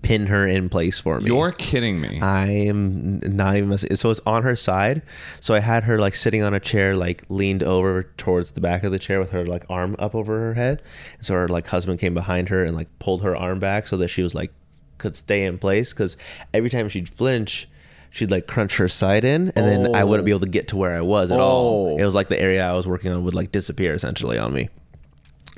[0.03, 1.27] pin her in place for me.
[1.27, 2.21] You're kidding me.
[2.21, 3.95] I am not even messing.
[3.97, 5.03] So it's on her side.
[5.41, 8.85] So I had her like sitting on a chair, like leaned over towards the back
[8.85, 10.83] of the chair with her like arm up over her head.
[11.19, 13.97] And so her like husband came behind her and like pulled her arm back so
[13.99, 14.53] that she was like
[14.99, 15.93] could stay in place.
[15.93, 16.17] Because
[16.53, 17.69] every time she'd flinch,
[18.13, 20.37] she'd like crunch her side in, and then I wouldn't be oh.
[20.37, 21.95] able to get to where I was at all.
[21.95, 21.97] Oh.
[21.97, 24.69] It was like the area I was working on would like disappear essentially on me.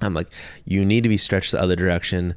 [0.00, 0.28] I'm like,
[0.64, 2.34] you need to be stretched the other direction,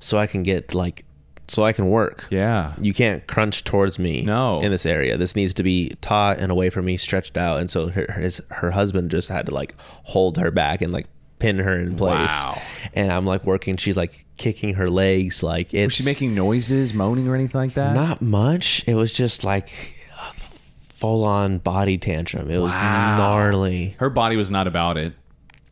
[0.00, 1.04] so I can get like,
[1.48, 2.24] so I can work.
[2.30, 2.74] yeah.
[2.80, 4.22] You can't crunch towards me.
[4.22, 4.60] No.
[4.60, 7.60] In this area, this needs to be taut and away from me, stretched out.
[7.60, 11.08] And so her his her husband just had to like hold her back and like
[11.38, 12.28] pin her in place.
[12.30, 12.60] Wow.
[12.94, 13.76] And I'm like working.
[13.76, 15.42] She's like kicking her legs.
[15.42, 17.94] Like it's Was she making noises, moaning, or anything like that?
[17.94, 18.82] not much.
[18.86, 19.68] It was just like
[20.72, 22.50] full on body tantrum.
[22.50, 23.16] It was Wow.
[23.16, 23.94] gnarly.
[23.98, 25.12] Her body was not about it.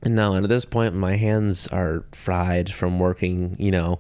[0.05, 3.99] No, and at this point, my hands are fried from working, you know,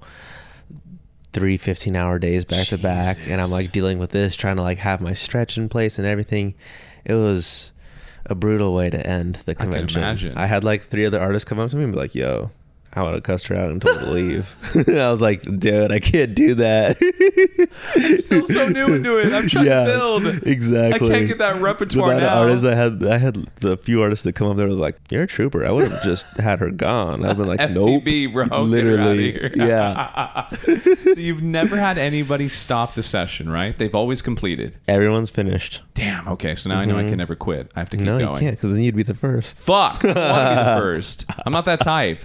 [1.33, 3.18] three 15 hour days back to back.
[3.26, 6.07] And I'm like dealing with this, trying to like have my stretch in place and
[6.07, 6.55] everything.
[7.05, 7.72] It was
[8.28, 10.02] a brutal way to end the can convention.
[10.02, 10.36] imagine.
[10.36, 12.50] I had like three other artists come up to me and be like, yo,
[12.96, 14.54] I would have cussed her out and told her to leave.
[14.88, 16.96] I was like, dude, I can't do that.
[17.94, 19.32] I'm still so new into it.
[19.32, 20.26] I'm trying yeah, to build.
[20.46, 21.09] exactly.
[21.11, 22.38] I can't get that the repertoire of now.
[22.40, 25.24] artists I had, I had the few artists that come up there were like, "You're
[25.24, 27.24] a trooper." I would have just had her gone.
[27.24, 28.44] I've been like, FTB, "Nope, bro.
[28.44, 33.76] Get her outta literally, yeah." so you've never had anybody stop the session, right?
[33.78, 34.78] They've always completed.
[34.88, 35.82] Everyone's finished.
[35.94, 36.26] Damn.
[36.28, 36.54] Okay.
[36.54, 37.70] So now I know I can never quit.
[37.76, 38.18] I have to keep Mm-hmm.
[38.18, 38.35] No, going.
[38.37, 39.59] you can't, because then you'd be the first.
[39.59, 40.04] Fuck.
[40.04, 41.24] I want to be the first.
[41.44, 42.22] I'm not that type.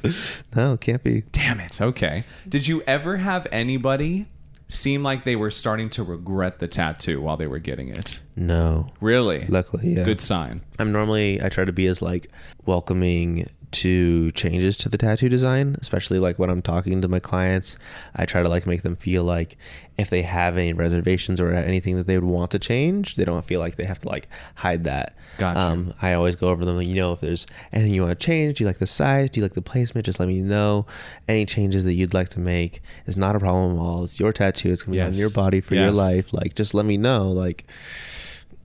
[0.56, 1.22] No, Oh, it can't be.
[1.32, 1.82] Damn it.
[1.82, 2.24] Okay.
[2.48, 4.28] Did you ever have anybody
[4.68, 8.20] seem like they were starting to regret the tattoo while they were getting it?
[8.36, 9.46] No, Really?
[9.48, 10.04] luckily, yeah.
[10.04, 10.62] Good sign.
[10.80, 12.28] I'm normally I try to be as like
[12.66, 17.78] welcoming to changes to the tattoo design, especially like when I'm talking to my clients.
[18.16, 19.58] I try to like make them feel like
[19.98, 23.46] if they have any reservations or anything that they would want to change, they don't
[23.46, 25.16] feel like they have to like hide that.
[25.38, 25.60] Gotcha.
[25.60, 28.26] Um, I always go over them, like, you know, if there's anything you want to
[28.26, 30.06] change, do you like the size, do you like the placement?
[30.06, 30.86] Just let me know.
[31.28, 34.04] Any changes that you'd like to make is not a problem at all.
[34.04, 34.74] It's your tattoo.
[34.74, 35.14] It's gonna be Yes.
[35.14, 36.34] on your body for your life.
[36.34, 37.30] Like, just let me know.
[37.32, 37.66] Like,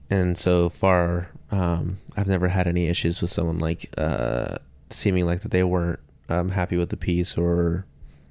[0.09, 4.57] and so far um, i've never had any issues with someone like uh,
[4.89, 7.85] seeming like that they weren't um, happy with the piece or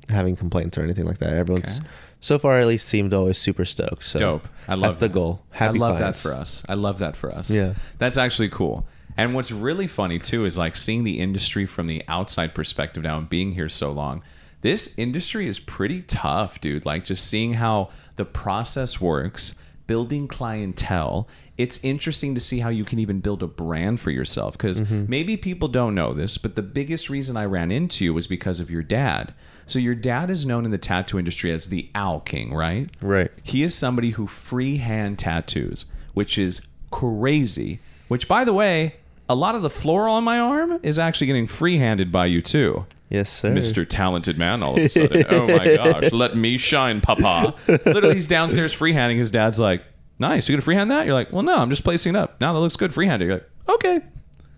[0.08, 1.88] having complaints or anything like that everyone's Okay.
[2.20, 4.48] so far at least seemed always super stoked so Dope.
[4.68, 6.22] I love that's the goal happy I love clients.
[6.22, 6.62] that for us.
[6.68, 7.50] I love that for us.
[7.50, 7.74] Yeah.
[7.98, 8.86] That's actually cool.
[9.16, 13.18] And what's really funny too is like seeing the industry from the outside perspective now
[13.18, 14.22] and being here so long.
[14.60, 16.84] This industry is pretty tough, dude.
[16.86, 19.54] Like just seeing how the process works,
[19.86, 21.28] building clientele.
[21.58, 25.06] It's interesting to see how you can even build a brand for yourself because Mm-hmm.
[25.08, 28.60] maybe people don't know this, but the biggest reason I ran into you was because
[28.60, 29.32] of your dad.
[29.66, 32.90] So your dad is known in the tattoo industry as the Owl King, right?
[33.00, 37.78] right He is somebody who freehand tattoos, which is crazy.
[38.08, 38.96] Which, by the way,
[39.28, 42.86] a lot of the floral on my arm is actually getting freehanded by you too,
[43.08, 44.62] yes sir Mister Talented Man.
[44.62, 47.54] All of a sudden, oh my gosh, let me shine, Papa.
[47.66, 49.18] Literally, he's downstairs freehanding.
[49.18, 49.82] His dad's like,
[50.18, 52.40] "Nice, You're gonna freehand that?" You're like, "Well, no, I'm just placing it up.
[52.40, 54.00] Now that looks good, freehanded." You're like, "Okay,"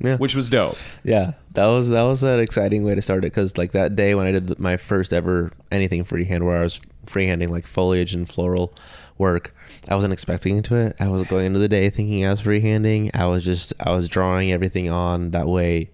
[0.00, 0.76] yeah which was dope.
[1.02, 4.14] yeah that was that was an exciting way to start it because like that day
[4.14, 8.28] when i did my first ever anything freehand where i was freehanding like foliage and
[8.28, 8.72] floral
[9.16, 9.52] work
[9.88, 13.10] i wasn't expecting into it i was going into the day thinking i was freehanding
[13.14, 15.90] i was just i was drawing everything on that way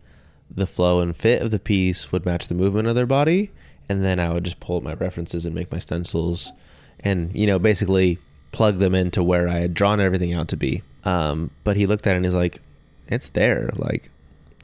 [0.50, 3.50] the flow and fit of the piece would match the movement of their body
[3.88, 6.52] and then i would just pull up my references and make my stencils
[7.00, 8.18] and you know basically
[8.54, 12.06] plug them into where i had drawn everything out to be um, but he looked
[12.06, 12.60] at it and he's like
[13.08, 14.10] it's there like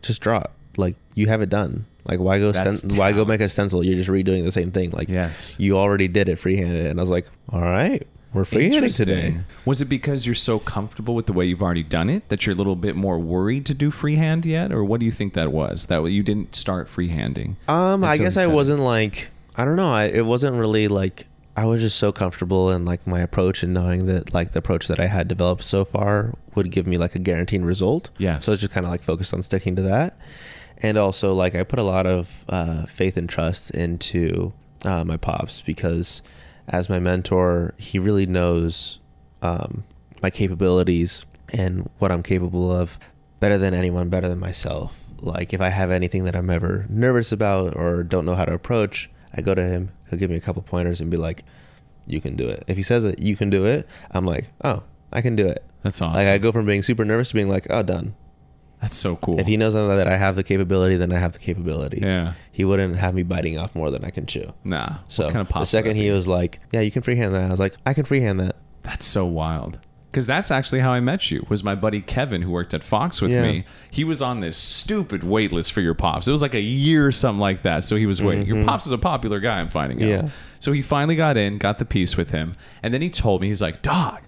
[0.03, 0.50] just draw it.
[0.76, 1.85] Like you have it done.
[2.05, 3.85] Like why go sten- why go make a stencil?
[3.85, 4.90] You're just redoing the same thing.
[4.90, 5.57] Like Yes.
[5.59, 6.87] you already did it freehanded.
[6.87, 9.40] And I was like, all right, we're freehanding today.
[9.66, 12.55] Was it because you're so comfortable with the way you've already done it that you're
[12.55, 15.53] a little bit more worried to do freehand yet, or what do you think that
[15.53, 15.87] was?
[15.87, 17.57] That you didn't start freehanding?
[17.68, 19.92] Um, I guess I wasn't like I don't know.
[19.92, 21.26] I, it wasn't really like
[21.57, 24.89] I was just so comfortable in like my approach and knowing that like the approach
[24.89, 28.11] that I had developed so far would give me like a guaranteed result.
[28.19, 28.39] Yeah.
[28.39, 30.17] So it's just kind of like focused on sticking to that,
[30.79, 34.53] and also like I put a lot of uh, faith and trust into
[34.85, 36.23] uh, my pops because
[36.69, 39.01] as my mentor, he really knows
[39.43, 39.85] um,
[40.23, 42.99] my capabilities and what I'm capable of
[43.41, 45.05] better than anyone, better than myself.
[45.21, 48.55] Like if I have anything that I'm ever nervous about or don't know how to
[48.55, 49.90] approach, I go to him.
[50.09, 51.45] He'll give me a couple pointers and be like,
[52.07, 54.83] "You can do it." If he says that you can do it, I'm like, "Oh,
[55.12, 56.14] I can do it." That's awesome.
[56.16, 58.14] Like I go from being super nervous to being like, "Oh, done."
[58.81, 59.38] That's so cool.
[59.38, 61.99] If he knows that I have the capability, then I have the capability.
[62.03, 62.33] yeah.
[62.51, 64.53] He wouldn't have me biting off more than I can chew.
[64.64, 64.99] Nah.
[65.09, 67.61] So kind of the second he was like, "Yeah, you can freehand that," I was
[67.61, 69.79] like, "I can freehand that." That's so wild.
[70.11, 71.46] Because that's actually how I met you.
[71.49, 73.42] Was my buddy Kevin who worked at Fox with Yeah.
[73.42, 73.64] me?
[73.92, 76.27] He was on this stupid wait list for your pops.
[76.27, 77.85] It was like a year or something like that.
[77.85, 78.44] So he was waiting.
[78.46, 79.61] Your pops is a popular guy.
[79.61, 80.09] I'm finding out.
[80.09, 80.27] Mm-hmm.
[80.27, 80.33] Yeah.
[80.59, 83.49] So he finally got in, got the piece with him, and then he told me
[83.49, 84.18] he's like, "Dog,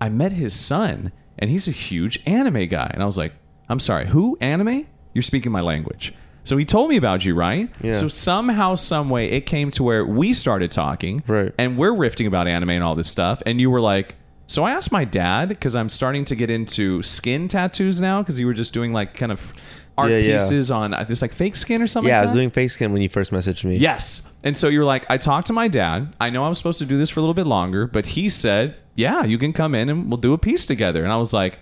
[0.00, 3.32] I met his son, and he's a huge anime guy." And I was like,
[3.68, 4.86] "I'm sorry, who anime?
[5.12, 7.68] You're speaking my language." So he told me about you, right?
[7.82, 7.92] Yeah.
[7.94, 11.52] So somehow, some way, it came to where we started talking, Right.
[11.58, 14.14] and we're riffing about anime and all this stuff, and you were like,
[14.46, 18.38] so I asked my dad because I'm starting to get into skin tattoos now because
[18.38, 19.52] you were just doing like kind of
[19.96, 20.38] art Yeah, yeah.
[20.38, 22.08] pieces on uh, there's like fake skin or something.
[22.08, 23.76] Yeah, I was doing face skin when you first messaged me.
[23.76, 24.30] Yes.
[24.42, 26.14] And so you're like, I talked to my dad.
[26.20, 28.76] I know I'm supposed to do this for a little bit longer, but he said,
[28.94, 31.02] yeah, you can come in and we'll do a piece together.
[31.04, 31.58] And I was like,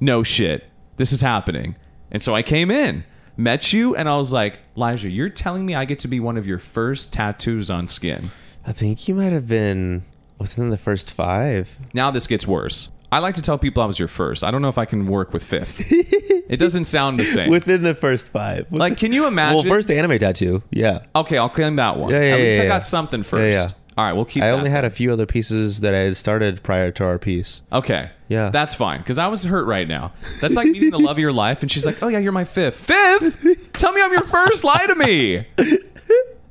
[0.00, 0.64] no shit.
[0.96, 1.76] This is happening.
[2.10, 3.04] And so I came in,
[3.36, 6.36] met you, and I was like, Elijah, you're telling me I get to be one
[6.36, 8.30] of your first tattoos on skin.
[8.66, 10.04] I think you might have been
[10.42, 11.76] within the first five.
[11.94, 12.90] Now this gets worse.
[13.10, 14.42] I like to tell people I was your first.
[14.42, 15.82] I don't know if I can work with fifth.
[15.90, 17.50] it doesn't sound the same.
[17.50, 18.72] Within the first five.
[18.72, 19.68] like, can you imagine?
[19.68, 20.62] well, first anime tattoo.
[20.70, 21.00] Yeah.
[21.14, 22.10] okay, I'll claim that one.
[22.10, 23.42] Yeah, yeah, At least yeah, I got something first.
[23.42, 23.68] Yeah, yeah.
[23.98, 24.42] All right, we'll keep.
[24.42, 27.60] I only had a few other pieces that I had started prior to our piece.
[27.70, 28.08] Okay.
[28.28, 28.48] Yeah.
[28.48, 30.12] That's fine because I was hurt right now.
[30.40, 32.44] That's like meeting the love of your life, and she's like, "Oh yeah, you're my
[32.44, 32.86] fifth.
[32.86, 33.72] Fifth?
[33.74, 34.64] Tell me I'm your first.
[34.64, 35.46] Lie to me."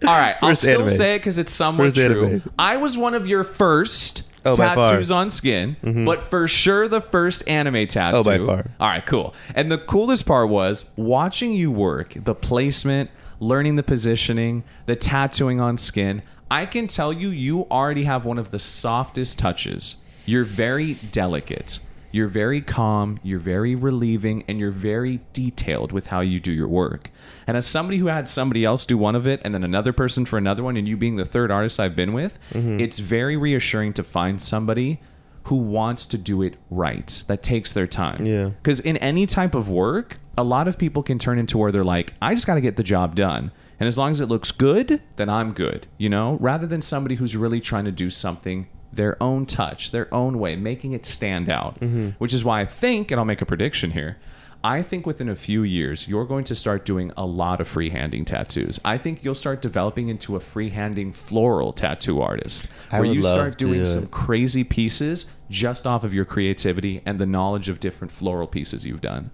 [0.03, 0.95] All right, I'll First still anime.
[0.95, 2.25] say it because it's somewhat First true.
[2.25, 2.51] anime.
[2.57, 4.75] I was one of your first Oh, by far.
[4.77, 4.91] Mm-hmm.
[4.93, 8.17] tattoos on skin, but for sure the first anime tattoo.
[8.17, 8.65] Oh, by far.
[8.79, 9.35] All right, cool.
[9.53, 15.61] And the coolest part was watching you work, the placement, learning the positioning, the tattooing
[15.61, 16.23] on skin.
[16.49, 19.97] I can tell you, you already have one of the softest touches.
[20.25, 21.77] You're very delicate.
[22.11, 26.67] You're very calm, you're very relieving, and you're very detailed with how you do your
[26.67, 27.09] work.
[27.47, 30.25] And as somebody who had somebody else do one of it and then another person
[30.25, 32.79] for another one, and you being the third artist I've been with, Mm-hmm.
[32.79, 34.99] it's very reassuring to find somebody
[35.45, 38.25] who wants to do it right, that takes their time.
[38.25, 38.49] Yeah.
[38.61, 41.83] Because in any type of work, a lot of people can turn into where they're
[41.83, 43.51] like, I just got to get the job done.
[43.79, 47.15] And as long as it looks good, then I'm good, you know, rather than somebody
[47.15, 51.49] who's really trying to do something their own touch, their own way, making it stand
[51.49, 51.79] out.
[51.79, 52.09] Mm-hmm.
[52.17, 54.17] Which is why I think, and I'll make a prediction here.
[54.63, 58.27] I think within a few years, you're going to start doing a lot of freehanding
[58.27, 58.79] tattoos.
[58.85, 63.57] I think you'll start developing into a freehanding floral tattoo artist I where you start
[63.57, 68.11] doing do some crazy pieces just off of your creativity and the knowledge of different
[68.11, 69.31] floral pieces you've done,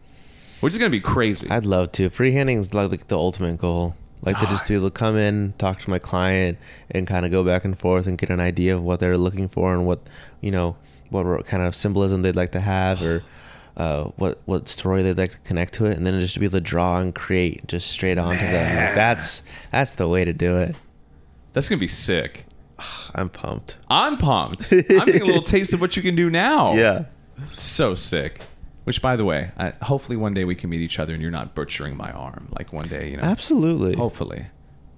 [0.62, 1.50] which is going to be crazy.
[1.50, 2.10] I'd love to.
[2.10, 3.96] Freehanding is like the ultimate goal.
[4.22, 6.58] Like to just to come in, talk to my client,
[6.92, 9.48] and kind of go back and forth and get an idea of what they're looking
[9.48, 10.00] for and what
[10.42, 10.76] you know
[11.10, 13.24] what kind of symbolism they'd like to have or
[13.78, 16.48] uh, what what story they'd like to connect to it, and then just to be
[16.48, 18.76] able to draw and create just straight onto them.
[18.76, 20.76] Like that's that's the way to do it.
[21.54, 22.46] That's going to be sick.
[23.16, 23.78] I'm pumped.
[23.90, 24.72] I'm pumped.
[24.72, 26.74] I'm getting a little taste of what you can do now.
[26.74, 27.06] Yeah.
[27.56, 28.42] So sick.
[28.88, 31.30] Which, by the way, I, hopefully one day we can meet each other and you're
[31.30, 32.48] not butchering my arm.
[32.58, 33.24] Like one day, you know.
[33.24, 33.98] Absolutely.
[33.98, 34.46] Hopefully.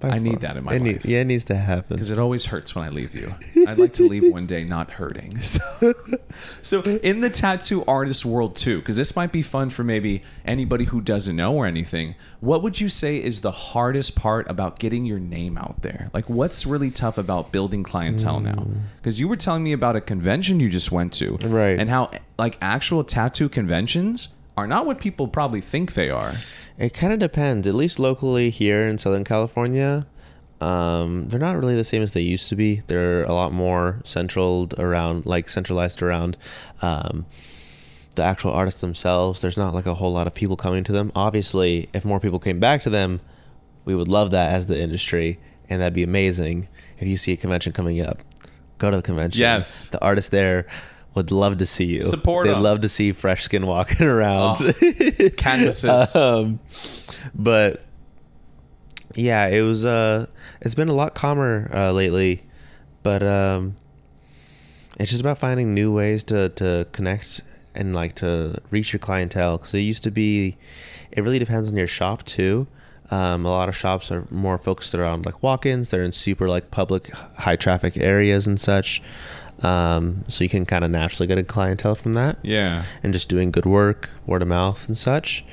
[0.00, 0.20] By I far.
[0.20, 1.04] need that in my It need- life.
[1.04, 1.96] yeah, it needs to happen.
[1.96, 3.32] because it always hurts when I leave you.
[3.68, 5.38] I'd like to leave one day not hurting.
[5.50, 5.94] So,
[6.62, 10.84] so in the tattoo artist world too, because this might be fun for maybe anybody
[10.86, 12.14] who doesn't know or anything.
[12.40, 16.08] What would you say is the hardest part about getting your name out there?
[16.14, 18.52] Like, what's really tough about building clientele now?
[18.52, 18.76] Mm.
[19.02, 21.78] Because you were telling me about a convention you just went to, Right.
[21.78, 26.32] And how like actual tattoo conventions are not what people probably think they are.
[26.80, 27.68] It kind of depends.
[27.68, 30.06] At least locally here in Southern California,
[30.62, 32.80] um, they're not really the same as they used to be.
[32.86, 36.38] They're a lot more centralized around, like centralized around
[36.80, 37.26] um,
[38.16, 39.42] the actual artists themselves.
[39.42, 41.12] There's not like a whole lot of people coming to them.
[41.14, 43.20] Obviously, if more people came back to them,
[43.84, 45.38] we would love that as the industry,
[45.68, 46.66] and that'd be amazing.
[46.98, 48.22] If you see a convention coming up,
[48.78, 49.38] go to the convention.
[49.38, 49.90] Yes.
[49.90, 50.66] the artists there
[51.14, 52.00] would love to see you.
[52.00, 52.62] Support They'd 'em.
[52.62, 54.58] love to see fresh skin walking around.
[54.60, 56.14] Oh, Canvases.
[56.16, 56.60] um,
[57.34, 57.82] but
[59.14, 59.84] yeah, it was.
[59.84, 60.26] Uh,
[60.60, 62.44] it's been a lot calmer uh, lately,
[63.02, 63.76] but um,
[64.98, 67.40] it's just about finding new ways to to connect
[67.74, 69.58] and like to reach your clientele.
[69.58, 70.56] Because it used to be,
[71.10, 72.66] it really depends on your shop too.
[73.12, 75.90] Um, a lot of shops are more focused around like walk-ins.
[75.90, 79.02] They're in super like public, high traffic areas and such.
[79.62, 82.84] Um, so you can kind of naturally get a clientele from that yeah.
[83.02, 85.44] and just doing good work, word of mouth and such.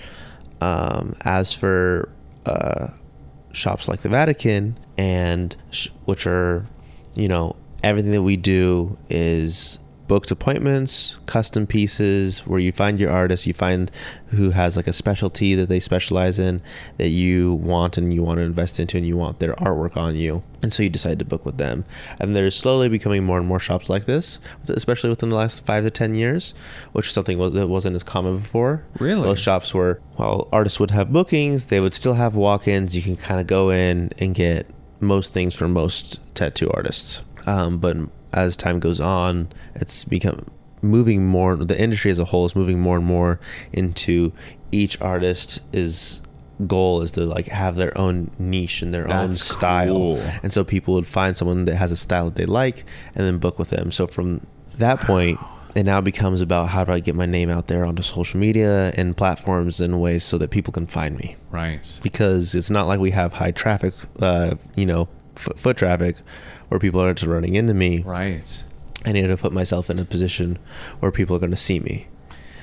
[0.62, 2.10] Um, as for
[2.46, 2.88] uh,
[3.52, 6.66] shops like the Vatican, and sh- which are,
[7.16, 13.12] you know, everything that we do is booked appointments, custom pieces where you find your
[13.12, 13.92] artist, you find
[14.28, 16.62] who has like a specialty that they specialize in
[16.98, 20.16] that you want and you want to invest into and you want their artwork on
[20.16, 20.44] you.
[20.62, 21.86] And so you decide to book with them.
[22.20, 25.84] And there's slowly becoming more and more shops like this, especially within the last five
[25.84, 26.54] to 10 years,
[26.94, 28.84] which is something that wasn't as common before.
[29.00, 29.24] Really?
[29.24, 32.96] Those shops were, well, artists would have bookings, they would still have walk ins.
[32.96, 34.68] You can kind of go in and get
[35.00, 37.22] most things from most tattoo artists.
[37.46, 37.98] Um, but
[38.34, 40.46] as time goes on, it's become
[40.82, 41.56] moving more.
[41.56, 43.40] The industry as a whole is moving more and more
[43.74, 44.32] into
[44.72, 46.22] each artist is
[46.66, 50.18] goal is to like have their own niche and their own That's style cool.
[50.42, 53.38] and so people would find someone that has a style that they like and then
[53.38, 54.42] book with them so from
[54.80, 55.40] that point
[55.76, 58.92] it now becomes about how do i get my name out there onto social media
[58.98, 62.00] and platforms in ways so that people can find me Right.
[62.02, 66.16] because it's not like we have high traffic uh, you know f- foot traffic
[66.70, 68.64] where people are just running into me Right.
[69.06, 70.58] i need to put myself in a position
[71.00, 72.08] where people are going to see me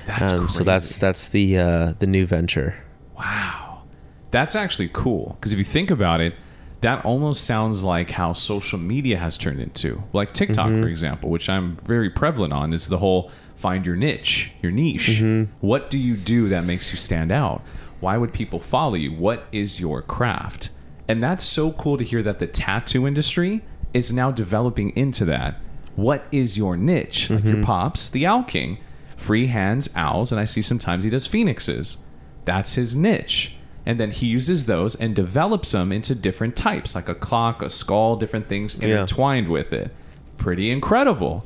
[0.05, 2.75] That's um, so that's that's the uh, the new venture
[3.17, 3.83] Wow.
[4.31, 5.37] That's actually cool.
[5.39, 6.33] Because if you think about it,
[6.81, 10.03] that almost sounds like how social media has turned into.
[10.11, 10.81] Like TikTok, Mm-hmm.
[10.81, 15.07] for example, which I'm very prevalent on, is the whole find your niche, your niche.
[15.21, 15.55] Mm-hmm.
[15.65, 17.61] What do you do that makes you stand out?
[18.01, 19.13] Why would people follow you?
[19.13, 20.69] What is your craft?
[21.07, 23.61] And that's so cool to hear that the tattoo industry
[23.95, 25.55] is now developing into that.
[25.95, 27.29] What is your niche?
[27.29, 27.53] Like Mm-hmm.
[27.55, 28.77] your pops, the Owl King,
[29.15, 32.03] free hands, owls, and I see sometimes he does phoenixes.
[32.43, 33.55] That's his niche.
[33.85, 37.69] And then he uses those and develops them into different types, like a clock, a
[37.69, 39.91] skull, different things intertwined with it.
[40.37, 41.45] Pretty incredible.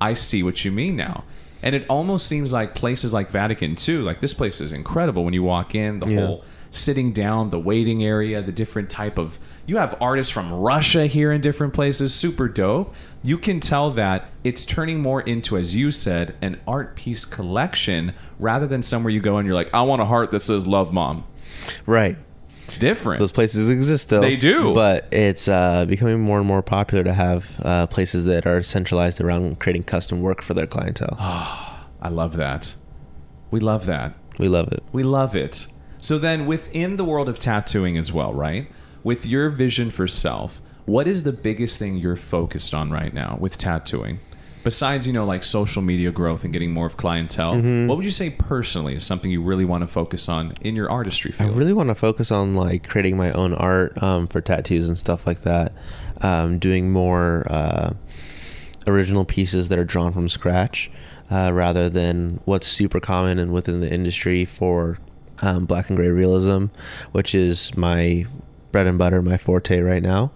[0.00, 1.24] I see what you mean now.
[1.62, 4.02] And it almost seems like places like Vatican too.
[4.02, 6.26] Like this place is incredible when you walk in, the Yeah.
[6.26, 11.06] whole sitting down, the waiting area, the different type of you have artists from Russia
[11.06, 12.94] here in different places, super dope.
[13.22, 18.14] You can tell that it's turning more into, as you said, an art piece collection
[18.38, 20.92] rather than somewhere you go and you're like, I want a heart that says love
[20.92, 21.24] mom.
[21.84, 22.16] right
[22.64, 23.20] It's different.
[23.20, 24.72] those places exist still They do.
[24.74, 29.20] but it's uh, becoming more and more popular to have uh, places that are centralized
[29.20, 31.16] around creating custom work for their clientele
[32.00, 32.74] I love that.
[33.50, 34.16] We love that.
[34.38, 35.66] we love it We love it.
[35.98, 38.68] So then within the world of tattooing as well, right?
[39.02, 43.36] With your vision for self, what is the biggest thing you're focused on right now
[43.40, 44.20] with tattooing?
[44.64, 47.54] Besides, you know, like social media growth and getting more of clientele,
[47.88, 50.90] what would you say personally is something you really want to focus on in your
[50.90, 54.88] artistry I really want to focus on like creating my own art um, for tattoos
[54.88, 55.72] and stuff like that.
[56.20, 57.92] Um, doing more uh,
[58.86, 60.90] original pieces that are drawn from scratch,
[61.30, 64.98] uh, rather than what's super common and within the industry for
[65.42, 66.66] um, black and gray realism,
[67.12, 68.26] which is my
[68.72, 70.30] bread and butter, my forte right now.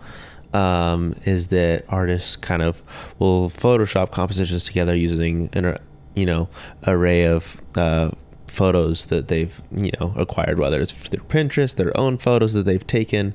[0.55, 2.83] Um, is that artists kind of
[3.19, 5.79] will Photoshop compositions together using an uh,
[6.15, 6.51] you know
[6.87, 8.11] array of uh,
[8.49, 12.87] photos that they've you know acquired, whether it's through Pinterest, their own photos that they've
[12.87, 13.35] taken,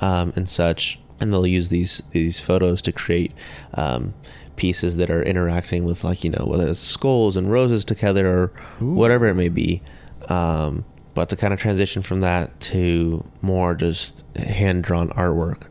[0.00, 3.32] um, and such, and they'll use these these photos to create
[3.74, 4.12] um,
[4.56, 8.46] pieces that are interacting with like you know whether it's skulls and roses together or
[8.78, 9.82] whatever it may be.
[10.28, 15.62] Um, but to kind of transition from that to more just hand drawn artwork,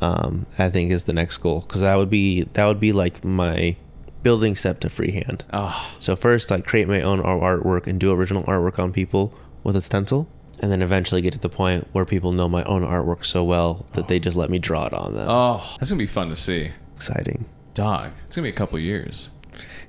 [0.00, 3.24] um, I think is the next goal because that would be that would be like
[3.24, 3.76] my
[4.22, 5.44] building step to freehand.
[5.52, 9.76] Oh, So first, like create my own artwork and do original artwork on people with
[9.76, 10.28] a stencil,
[10.60, 13.86] and then eventually get to the point where people know my own artwork so well
[13.94, 15.26] that they just let me draw it on them.
[15.28, 16.70] oh, that's gonna be fun to see.
[16.96, 17.44] Exciting.
[17.74, 19.30] Dog, it's gonna be a couple years.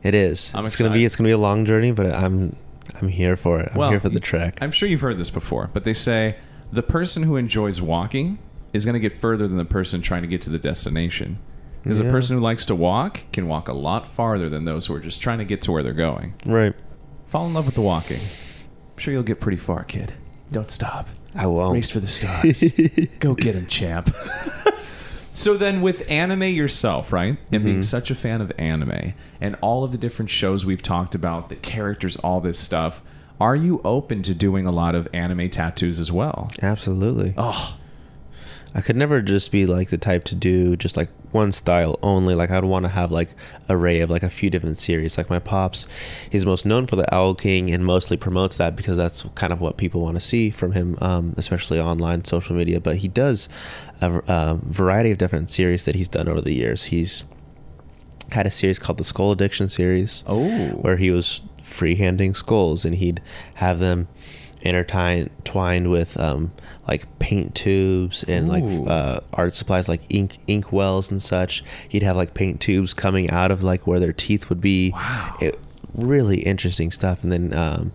[0.03, 0.51] It is.
[0.53, 2.55] I'm it's gonna be it's gonna be a long journey, but I'm
[3.01, 3.69] I'm here for it.
[3.75, 4.59] I'm here for the trek.
[4.61, 6.37] I'm sure you've heard this before, but they say
[6.71, 8.39] the person who enjoys walking
[8.73, 11.39] is going to get further than the person trying to get to the destination.
[11.83, 12.11] Because the Yeah.
[12.11, 15.21] person who likes to walk can walk a lot farther than those who are just
[15.21, 16.33] trying to get to where they're going.
[16.45, 16.73] right.
[17.25, 18.19] Fall in love with the walking.
[18.19, 20.13] I'm sure you'll get pretty far, kid.
[20.51, 21.09] Don't stop.
[21.35, 21.73] I won't.
[21.73, 22.63] Race for the stars.
[23.19, 24.15] Go get him, champ.
[25.35, 27.81] so then, with anime yourself, right, and being mm-hmm.
[27.81, 31.55] such a fan of anime and all of the different shows we've talked about, the
[31.55, 33.01] characters, all this stuff,
[33.39, 36.51] are you open to doing a lot of anime tattoos as well?
[36.61, 37.33] Absolutely.
[37.35, 37.77] Oh,
[38.75, 42.33] I could never just be like the type to do just like one style only.
[42.33, 43.29] Like I'd want to have like
[43.69, 45.15] array of like a few different series.
[45.17, 45.85] Like my pops,
[46.29, 49.61] he's most known for the Owl King and mostly promotes that because that's kind of
[49.61, 52.79] what people want to see from him, um, especially online social media.
[52.79, 53.47] But he does
[54.01, 56.85] a, a variety of different series that he's done over the years.
[56.85, 57.23] He's
[58.31, 60.69] had a series called the Skull Addiction series Oh.
[60.71, 63.21] where he was freehanding skulls and he'd
[63.55, 64.07] have them
[64.63, 66.51] intertwined twined with um,
[66.87, 68.51] like paint tubes and Ooh.
[68.51, 71.63] like uh, art supplies like ink ink wells and such.
[71.87, 74.91] He'd have like paint tubes coming out of like where their teeth would be.
[74.91, 75.37] Wow.
[75.41, 75.59] It,
[75.93, 77.23] really interesting stuff.
[77.23, 77.91] And then um,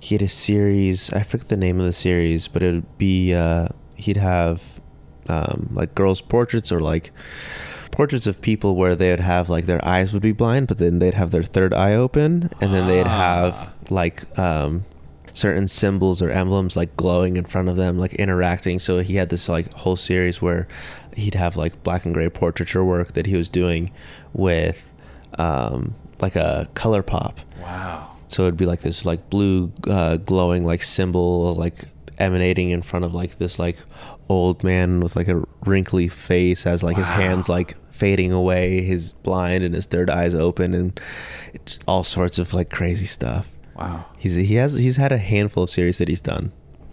[0.00, 1.12] he had a series.
[1.12, 4.80] I forget the name of the series, but it would be uh, he'd have
[5.28, 7.10] um, like girls' portraits or like
[7.90, 10.98] portraits of people where they would have like their eyes would be blind, but then
[10.98, 13.18] they'd have their third eye open, and then they'd Ah.
[13.50, 14.84] have like um,
[15.36, 18.78] certain symbols or emblems like glowing in front of them, like interacting.
[18.78, 20.66] So he had this like whole series where
[21.14, 23.90] he'd have like black and gray portraiture work that he was doing
[24.32, 24.92] with
[25.38, 27.38] um, like a color pop.
[27.60, 28.10] Wow.
[28.28, 31.74] So it'd be like this like blue uh, glowing like symbol like
[32.18, 33.76] emanating in front of like this like
[34.28, 39.12] old man with like a wrinkly face as like his hands like fading away, his
[39.12, 41.00] blind and his third eye's open and
[41.86, 43.50] all sorts of like crazy stuff.
[43.78, 44.04] Wow.
[44.18, 46.52] He's he has he's had a handful of series that he's done.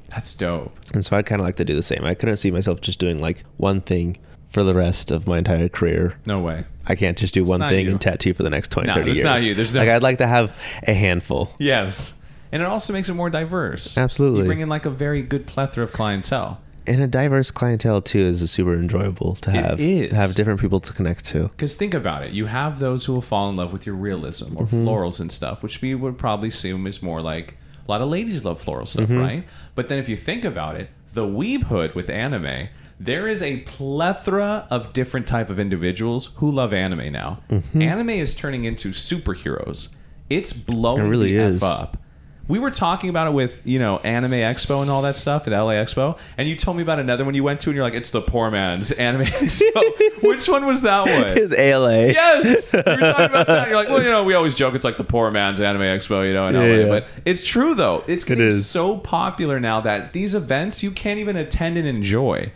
[0.10, 0.72] That's dope.
[0.94, 2.04] And so I'd kind of like to do the same.
[2.04, 4.18] I couldn't see myself just doing like one thing
[4.48, 6.20] for the rest of my entire career.
[6.28, 6.66] No way.
[6.86, 7.92] I can't just do one thing you.
[7.92, 9.24] and tattoo for the next 20, No, 30 that's years.
[9.26, 9.56] not you.
[9.56, 10.56] There's no- like I'd like to have
[10.88, 11.52] a handful.
[11.58, 12.14] Yes.
[12.52, 13.98] And it also makes it more diverse.
[13.98, 14.42] Absolutely.
[14.42, 16.60] You bring in like a very good plethora of clientele.
[16.86, 19.80] And a diverse clientele too is super enjoyable to have.
[19.80, 20.10] is.
[20.10, 21.44] To have different people to connect to.
[21.50, 24.58] Because think about it, you have those who will fall in love with your realism
[24.58, 24.86] or Mm-hmm.
[24.88, 27.58] florals and stuff, which we would probably assume is more like
[27.88, 29.20] a lot of ladies love floral stuff, Mm-hmm.
[29.20, 29.44] right?
[29.76, 32.70] But then if you think about it, the weeb hood with anime,
[33.00, 37.40] there is a plethora of different type of individuals who love anime now.
[37.50, 37.82] Mm-hmm.
[37.82, 39.94] Anime is turning into superheroes.
[40.30, 41.58] It's blowing It really the is.
[41.58, 41.98] f up.
[42.46, 45.54] We were talking about it with, you know, Anime Expo and all that stuff at
[45.54, 47.94] LA Expo, and you told me about another one you went to, and you're like,
[47.94, 50.22] it's the poor man's Anime Expo.
[50.24, 51.38] Which one was that one?
[51.38, 52.08] His ALA.
[52.08, 53.68] Yes, we were talking about that.
[53.70, 56.28] You're like, well, you know, we always joke it's like the poor man's anime expo,
[56.28, 56.68] you know, in Yeah, LA.
[56.68, 56.88] yeah.
[56.88, 58.04] But it's true though.
[58.08, 58.68] It's getting is.
[58.70, 62.52] so popular now that these events you can't even attend and enjoy.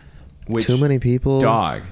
[0.48, 1.40] Which Too many people.
[1.40, 1.82] dog,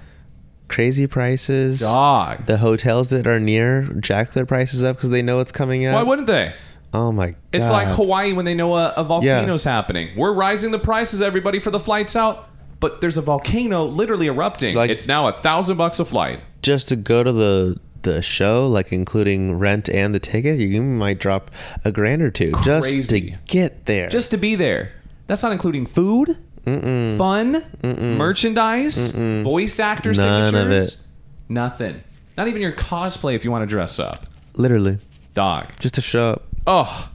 [0.68, 1.80] Crazy prices.
[1.80, 2.44] dog.
[2.46, 5.94] The hotels that are near jack their prices up because they know it's coming up.
[5.94, 6.52] Why wouldn't they?
[6.96, 7.36] Oh my god.
[7.52, 10.16] It's like Hawaii when they know a, a volcano's happening.
[10.16, 12.48] We're rising the prices, everybody, for the flights out.
[12.80, 14.74] But there's a volcano literally erupting.
[14.74, 16.40] Like- it's now a thousand bucks a flight.
[16.62, 21.18] just to go to the the show, like including rent and the ticket, you might
[21.18, 21.50] drop
[21.84, 24.08] a grand or two just to get there.
[24.08, 24.92] just to be there.
[25.26, 31.08] That's not including food, fun, merchandise, voice actor None of signatures.
[31.48, 32.02] Nothing.
[32.36, 34.26] Not even your cosplay if you want to dress up.
[34.56, 34.98] literally
[35.34, 35.72] Dog.
[35.80, 36.42] just to show up.
[36.66, 37.10] Oh,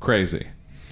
[0.00, 0.48] crazy.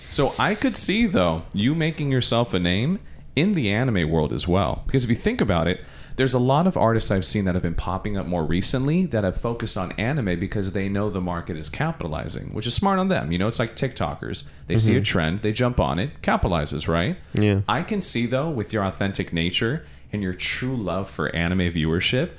[0.08, 3.00] So I could see though you making yourself a name
[3.36, 4.82] in the anime world as well.
[4.86, 5.80] Because if you think about it,
[6.16, 9.22] there's a lot of artists I've seen that have been popping up more recently that
[9.22, 13.06] have focused on anime because they know the market is capitalizing, which is smart on
[13.06, 13.30] them.
[13.30, 14.42] You know, it's like TikTokers.
[14.66, 15.04] They see a mm-hmm.
[15.04, 17.16] trend, they jump on it, capitalizes, right?
[17.34, 17.60] Yeah.
[17.68, 22.30] I can see though, with your authentic nature and your true love for anime viewership,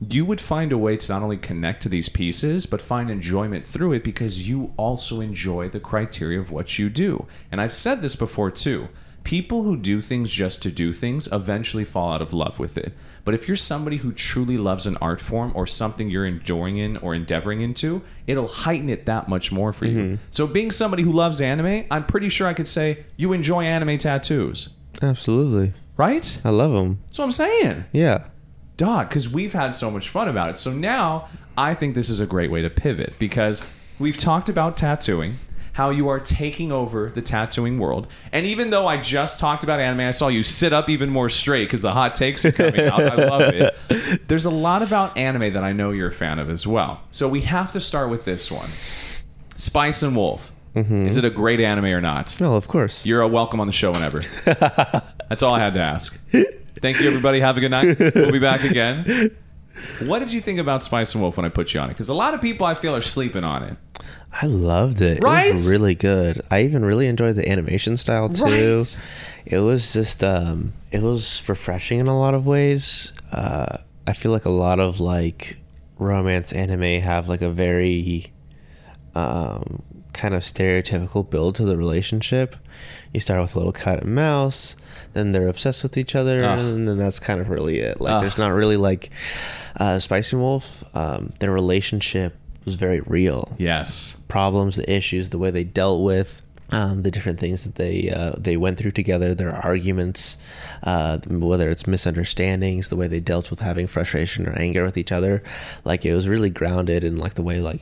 [0.00, 3.66] you would find a way to not only connect to these pieces, but find enjoyment
[3.66, 7.26] through it because you also enjoy the criteria of what you do.
[7.50, 8.88] And I've said this before too.
[9.24, 12.94] People who do things just to do things eventually fall out of love with it.
[13.24, 16.96] But if you're somebody who truly loves an art form or something you're enjoying in
[16.98, 19.98] or endeavoring into, it'll heighten it that much more for you.
[19.98, 20.14] Mm-hmm.
[20.30, 23.98] So, being somebody who loves anime, I'm pretty sure I could say you enjoy anime
[23.98, 24.70] tattoos,
[25.02, 25.74] Absolutely.
[25.98, 26.40] right?
[26.42, 27.00] I love them.
[27.06, 28.28] That's what I'm saying Yeah.
[28.78, 30.56] Dog because we've had so much fun about it.
[30.56, 33.62] So now i think this is a great way to pivot because
[33.98, 35.34] we've talked about tattooing
[35.72, 38.06] how you are taking over the tattooing world.
[38.32, 41.28] And even though i just talked about anime i saw you sit up even more
[41.28, 43.00] straight because the hot takes are coming out.
[43.00, 43.76] I love it.
[44.28, 47.02] There's a lot about anime that i know you're a fan of as well.
[47.10, 48.70] So we have to start with this one.
[49.56, 50.52] Spice and wolf.
[50.76, 51.08] Mm-hmm.
[51.08, 52.40] Is it a great anime or not?
[52.40, 53.04] No, of course.
[53.04, 54.22] you're a welcome on the show whenever.
[55.28, 56.20] That's all I had to ask.
[56.80, 57.40] Thank you, everybody.
[57.40, 57.98] Have a good night.
[58.14, 59.36] We'll be back again.
[60.04, 61.94] What did you think about Spice and Wolf when I put you on it?
[61.94, 63.76] Because a lot of people I feel are sleeping on it.
[64.32, 65.22] I loved it.
[65.22, 65.50] Right?
[65.50, 66.40] It was really good.
[66.50, 68.44] I even really enjoyed the animation style too.
[68.44, 69.06] Right.
[69.46, 73.12] It was just um it was refreshing in a lot of ways.
[73.32, 75.56] Uh I feel like a lot of like
[75.98, 78.32] romance anime have like a very
[79.14, 82.56] um kind of stereotypical build to the relationship.
[83.12, 84.76] You start with a little cat and mouse,
[85.14, 86.58] then they're obsessed with each other, Ugh.
[86.58, 88.00] and then that's kind of really it.
[88.00, 88.20] Like Ugh.
[88.22, 89.10] there's not really like
[89.76, 92.34] uh Spice and Wolf, um, their relationship
[92.64, 94.16] was very real Yes.
[94.28, 98.32] problems, the issues, the way they dealt with um, the different things that they uh,
[98.38, 100.36] they went through together, their arguments,
[100.82, 105.10] uh, whether it's misunderstandings, the way they dealt with having frustration or anger with each
[105.12, 105.42] other.
[105.84, 107.80] Like it was really grounded in like the way like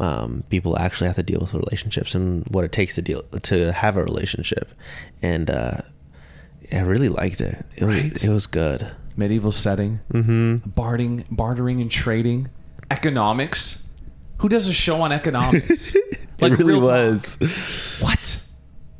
[0.00, 3.72] um, people actually have to deal with relationships and what it takes to deal to
[3.72, 4.70] have a relationship.
[5.22, 5.78] And uh,
[6.72, 7.64] I really liked it.
[7.76, 8.24] It was Right.
[8.24, 8.92] it was good.
[9.16, 10.68] Medieval setting, mm-hmm.
[10.70, 12.48] bartering, bartering and trading,
[12.90, 13.86] economics.
[14.38, 15.94] Who does a show on economics?
[16.38, 16.82] it really talk.
[16.88, 17.36] was.
[18.00, 18.46] What?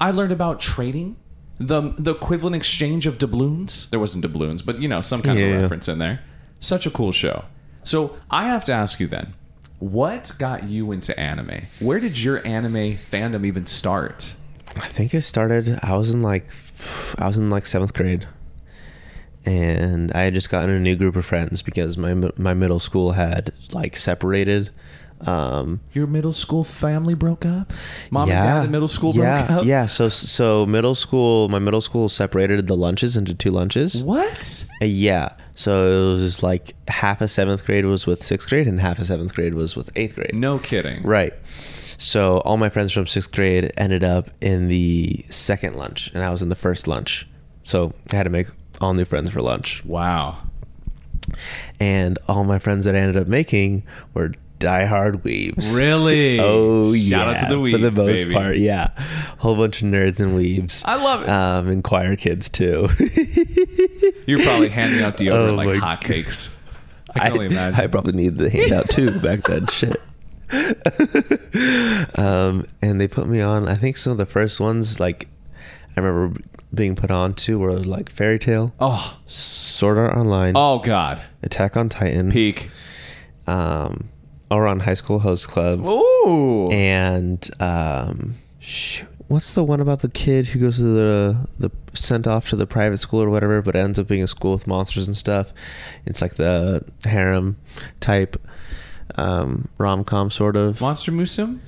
[0.01, 1.17] I learned about trading,
[1.59, 3.89] the the equivalent exchange of doubloons.
[3.91, 6.21] There wasn't doubloons, but you know some kind Yeah, of reference in there.
[6.59, 7.45] Such a cool show.
[7.83, 9.33] So I have to ask you then,
[9.79, 11.63] what got you into anime?
[11.81, 14.35] Where did your anime fandom even start?
[14.77, 15.79] I think it started.
[15.83, 16.47] I was in like,
[17.19, 18.27] I was in like seventh grade,
[19.45, 23.13] and I had just gotten a new group of friends because my my middle school
[23.13, 24.71] had like separated.
[25.23, 27.73] Um, Your middle school family broke up.
[28.11, 29.65] Mom and dad in middle school yeah, broke up.
[29.67, 34.03] Yeah, so so middle school, my middle school separated the lunches into two lunches.
[34.03, 34.67] What?
[34.81, 38.81] Uh, yeah, so it was like half a seventh grade was with sixth grade, and
[38.81, 40.35] half a seventh grade was with eighth grade.
[40.35, 41.03] No kidding.
[41.03, 41.35] Right.
[42.01, 46.31] So all my friends from sixth grade ended up in the second lunch, and I
[46.31, 47.29] was in the first lunch.
[47.63, 48.47] So I had to make
[48.81, 49.85] all new friends for lunch.
[49.85, 50.39] Wow.
[51.79, 53.83] And all my friends that I ended up making
[54.15, 55.77] were diehard weebs.
[55.77, 56.39] Really?
[56.41, 57.19] Oh yeah.
[57.19, 58.33] Shout out to the weebs, For the most baby.
[58.35, 58.89] part, yeah.
[59.39, 60.83] Whole bunch of nerds and weebs.
[60.87, 61.29] I love it.
[61.29, 62.89] Um, and choir kids too.
[64.27, 66.57] You're probably handing out deodorant Oh like hotcakes.
[67.15, 67.79] I can only imagine.
[67.79, 69.67] I probably needed the handout too back then.
[69.71, 70.01] Shit.
[72.17, 73.69] um, and they put me on.
[73.69, 75.29] I think some of the first ones, like
[75.97, 76.41] I remember
[76.73, 81.21] being put on to, were like Fairy Tail, oh, Sword Art Online, oh God.
[81.43, 82.71] Attack on Titan, Peak.
[83.47, 84.09] um,
[84.51, 86.69] Ouran High School Host Club, Ooh.
[86.71, 92.27] and um, shoot, what's the one about the kid who goes to the the sent
[92.27, 95.07] off to the private school or whatever, but ends up being a school with monsters
[95.07, 95.53] and stuff.
[96.07, 97.57] It's like the harem
[98.01, 98.41] type
[99.17, 100.81] um, rom com sort of.
[100.81, 101.59] Monster Musume?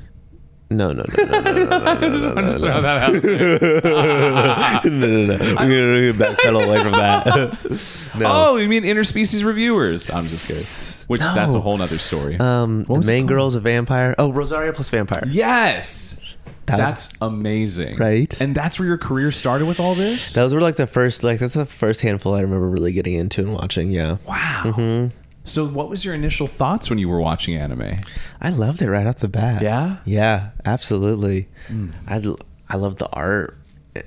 [0.71, 1.79] No, no, no, no, no, no, no,
[2.09, 3.21] no, no, no, no.
[3.21, 3.61] there.
[4.85, 5.37] no, no, no.
[5.37, 8.15] We're gonna backpedal away from that.
[8.19, 8.27] no.
[8.27, 10.11] Oh, you mean interspecies reviewers?
[10.11, 11.09] I'm just kidding.
[11.09, 12.39] Which that's a whole nother story.
[12.39, 14.15] Um, the main girl's a vampire.
[14.19, 15.25] Oh, Rosario plus vampire.
[15.29, 16.21] yes.
[16.67, 17.99] That was- that's amazing.
[17.99, 18.41] Right?
[18.41, 20.33] And that's where your career started with all this?
[20.33, 23.41] Those were like the first, like that's the first handful I remember really getting into
[23.43, 23.91] and watching.
[23.91, 24.63] Yeah, wow.
[24.65, 25.09] Mm-hmm.
[25.45, 28.01] So what was your initial thoughts when you were watching anime?
[28.41, 29.63] I loved it right off the bat.
[29.63, 29.97] Yeah?
[30.05, 31.49] yeah, absolutely.
[31.69, 31.91] Hmm.
[32.07, 32.35] I I
[32.71, 33.59] I love the art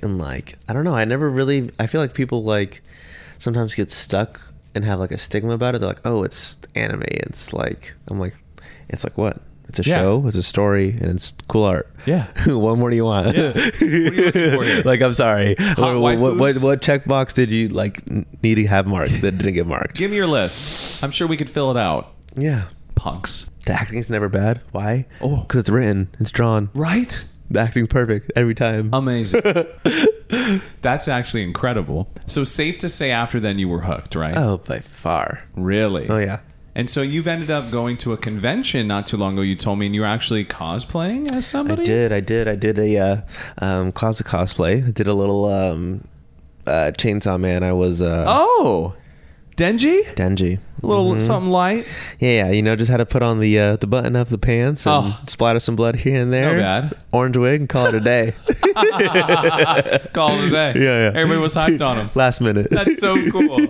[0.02, 0.94] and like I don't know.
[0.94, 1.70] I never really.
[1.78, 2.82] I feel like people like
[3.38, 4.40] sometimes get stuck
[4.74, 5.78] and have like a stigma about it.
[5.78, 7.04] They're like, oh, it's anime.
[7.06, 8.36] It's like I'm like,
[8.88, 9.40] it's like what?
[9.68, 9.94] It's a Yeah.
[9.96, 10.24] show.
[10.26, 11.88] It's a story, and it's cool art.
[12.06, 12.26] Yeah.
[12.46, 13.36] what more do you want?
[13.36, 13.52] Yeah.
[13.52, 14.82] What are you looking for here?
[14.84, 15.56] like I'm sorry.
[15.76, 18.02] What, what, what, what checkbox did you like
[18.42, 19.96] need to have marked that didn't get marked?
[19.96, 21.02] Give me your list.
[21.02, 22.12] I'm sure we could fill it out.
[22.36, 22.68] Yeah.
[22.94, 23.50] Punks.
[23.66, 24.60] The acting's never bad.
[24.72, 25.06] Why?
[25.20, 25.38] Oh.
[25.42, 26.70] because it's written, it's drawn.
[26.72, 27.24] Right?
[27.50, 28.90] The acting's perfect every time.
[28.92, 29.42] Amazing.
[30.82, 32.08] That's actually incredible.
[32.26, 34.36] So safe to say after then you were hooked, right?
[34.36, 35.42] oh, by far.
[35.54, 36.08] Really?
[36.08, 36.38] Oh yeah.
[36.76, 39.40] And so you've ended up going to a convention not too long ago.
[39.40, 41.80] You told me, and you were actually cosplaying as somebody.
[41.82, 42.12] I did.
[42.12, 42.48] I did.
[42.48, 43.20] I did a uh,
[43.58, 44.86] um, closet cosplay.
[44.86, 46.06] I did a little um,
[46.66, 47.62] uh, Chainsaw Man.
[47.62, 48.94] I was uh, Oh,
[49.56, 50.14] Denji.
[50.16, 50.58] Denji.
[50.82, 51.86] A little something light.
[52.20, 52.50] Yeah, yeah.
[52.50, 55.06] You know, just had to put on the uh, the button up the pants and
[55.06, 55.18] Oh.
[55.26, 56.58] splatter some blood here and there.
[56.58, 56.94] bad.
[57.10, 58.34] Orange wig and call it a day.
[60.12, 60.72] Call it a day.
[60.76, 61.12] Yeah, yeah.
[61.14, 62.10] Everybody was hyped on him.
[62.14, 62.68] Last minute.
[62.70, 63.66] That's so cool.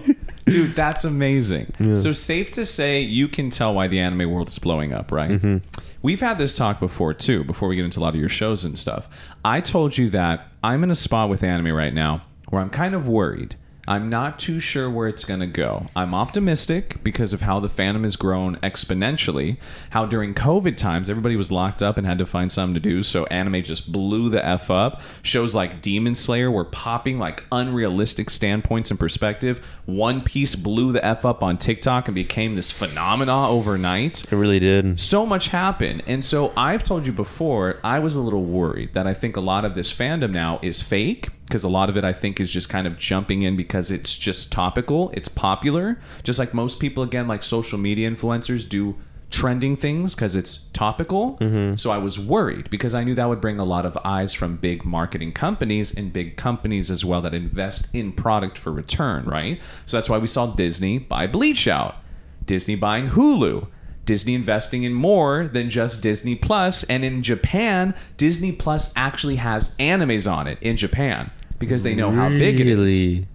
[0.46, 1.72] Dude, that's amazing.
[1.96, 5.32] So safe to say you can tell why the anime world is blowing up, right?
[5.32, 5.58] Mm-hmm.
[6.02, 8.64] We've had this talk before too, before we get into a lot of your shows
[8.64, 9.08] and stuff.
[9.44, 12.94] I told you that I'm in a spot with anime right now where I'm kind
[12.94, 13.56] of worried.
[13.88, 15.86] I'm not too sure where it's going to go.
[15.94, 19.58] I'm optimistic because of how the fandom has grown exponentially.
[19.90, 23.02] How during COVID times, everybody was locked up and had to find something to do.
[23.02, 25.00] So anime just blew the F up.
[25.22, 29.64] Shows like Demon Slayer were popping like unrealistic standpoints and perspective.
[29.84, 34.58] One Piece blew the F up on TikTok and became this phenomena overnight it really
[34.58, 34.98] did.
[34.98, 36.02] so much happened.
[36.06, 39.40] And so I've told you before, I was a little worried that I think a
[39.40, 42.50] lot of this fandom now is fake because a lot of it I think is
[42.50, 45.98] just kind of jumping in because it's just topical, it's popular.
[46.24, 48.96] Just like most people, again, like social media influencers do
[49.30, 51.36] trending things because it's topical.
[51.38, 51.76] Mm-hmm.
[51.76, 54.56] So I was worried because I knew that would bring a lot of eyes from
[54.56, 59.60] big marketing companies and big companies as well that invest in product for return, right?
[59.86, 61.96] So that's why we saw Disney buy Bleach out.
[62.44, 63.68] Disney buying Hulu.
[64.04, 69.74] Disney investing in more than just Disney Plus, and in Japan, Disney Plus actually has
[69.78, 73.06] animes on it in Japan because they know how big it is.
[73.06, 73.26] Really?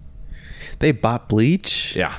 [0.78, 1.94] They bought Bleach?
[1.96, 2.16] Yeah.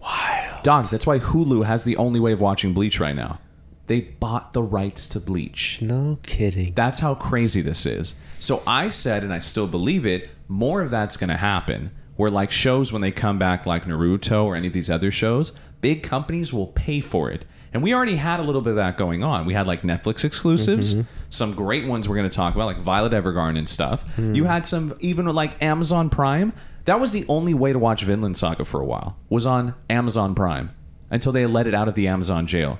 [0.00, 0.62] Wild.
[0.62, 3.40] Dog, that's why Hulu has the only way of watching Bleach right now.
[3.86, 5.82] They bought the rights to Bleach.
[5.82, 6.72] No kidding.
[6.74, 8.14] That's how crazy this is.
[8.38, 11.90] So I said, and I still believe it, more of that's going to happen.
[12.16, 15.58] Where, like, shows when they come back, like Naruto or any of these other shows,
[15.80, 17.44] big companies will pay for it.
[17.74, 19.46] And we already had a little bit of that going on.
[19.46, 21.08] We had like Netflix exclusives, mm-hmm.
[21.34, 24.04] Some great ones we're going to talk about, like Violet Evergarden and stuff.
[24.16, 24.48] You hmm.
[24.48, 26.52] had some, even like Amazon Prime.
[26.84, 30.34] That was the only way to watch Vinland Saga for a while, was on Amazon
[30.34, 30.70] Prime
[31.10, 32.78] until they let it out of the Amazon jail.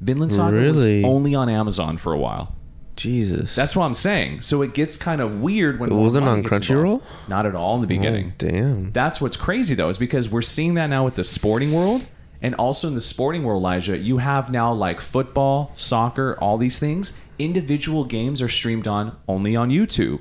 [0.00, 1.02] Vinland Saga Really?
[1.02, 2.54] was only on Amazon for a while.
[2.96, 3.54] Jesus.
[3.54, 4.42] That's what I'm saying.
[4.42, 6.42] So it gets kind of weird when It wasn't on.
[6.42, 7.02] Crunchyroll?
[7.28, 8.28] Not at all in the oh, beginning.
[8.32, 8.92] Oh, damn.
[8.92, 12.08] That's what's crazy though, is because we're seeing that now with the sporting world.
[12.42, 16.78] And also in the sporting world, Elijah, you have now like football, soccer, all these
[16.78, 17.18] things.
[17.40, 20.20] Individual games are streamed on only on YouTube,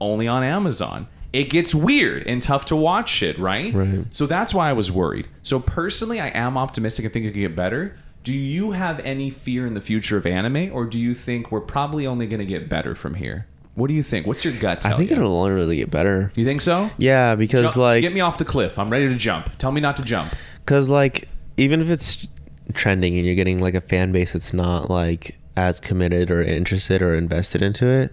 [0.00, 1.08] only on Amazon.
[1.32, 3.72] It gets weird and tough to watch shit, right?
[3.74, 4.04] Right.
[4.10, 5.28] So that's why I was worried.
[5.42, 7.96] So personally, I am optimistic and think it could get better.
[8.22, 11.60] Do you have any fear in the future of anime, or do you think we're
[11.60, 13.46] probably only going to get better from here?
[13.74, 14.26] What do you think?
[14.26, 15.16] What's your gut I think you?
[15.16, 16.30] it'll only really get better.
[16.36, 16.90] You think so?
[16.98, 18.78] Yeah, because Jump- like, get me off the cliff.
[18.78, 19.50] I'm ready to jump.
[19.58, 20.30] Tell me not to jump.
[20.64, 22.28] because like, even if it's
[22.74, 27.02] trending and you're getting like a fan base that's not like as committed or interested
[27.02, 28.12] or invested into it,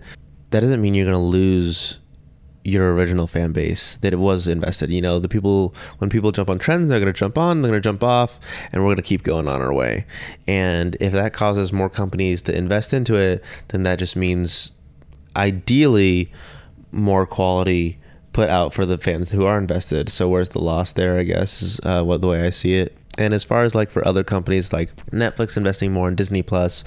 [0.51, 1.99] that doesn't mean you're gonna lose
[2.63, 4.91] your original fan base that it was invested.
[4.91, 7.81] You know, the people when people jump on trends, they're gonna jump on, they're gonna
[7.81, 8.39] jump off,
[8.71, 10.05] and we're gonna keep going on our way.
[10.47, 14.73] And if that causes more companies to invest into it, then that just means
[15.35, 16.31] ideally
[16.91, 17.99] more quality
[18.33, 20.09] put out for the fans who are invested.
[20.09, 21.17] So where's the loss there?
[21.17, 22.95] I guess is uh, what the way I see it.
[23.19, 26.83] And as far as like for other companies like Netflix investing more in Disney Plus,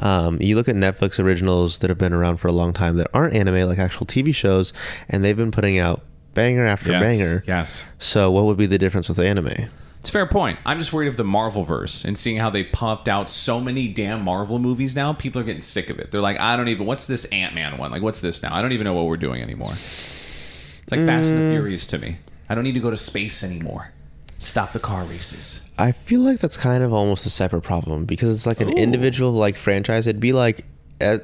[0.00, 3.06] um, you look at Netflix originals that have been around for a long time that
[3.14, 4.72] aren't anime, like actual TV shows,
[5.08, 6.02] and they've been putting out
[6.34, 7.44] banger after banger.
[7.46, 7.84] Yes.
[7.98, 9.68] So what would be the difference with anime?
[10.00, 10.58] It's a fair point.
[10.64, 13.88] I'm just worried of the Marvel verse and seeing how they pumped out so many
[13.88, 15.12] damn Marvel movies now.
[15.12, 16.10] People are getting sick of it.
[16.10, 16.86] They're like, I don't even.
[16.86, 17.90] What's this Ant Man one?
[17.90, 18.54] Like, what's this now?
[18.54, 19.72] I don't even know what we're doing anymore.
[19.72, 22.18] It's like Fast and the Furious to me.
[22.48, 23.90] I don't need to go to space anymore.
[24.38, 25.65] Stop the car races.
[25.78, 28.82] I feel like that's kind of almost a separate problem because it's like an Ooh.
[28.82, 30.06] individual like franchise.
[30.06, 30.64] It'd be like
[31.00, 31.18] uh,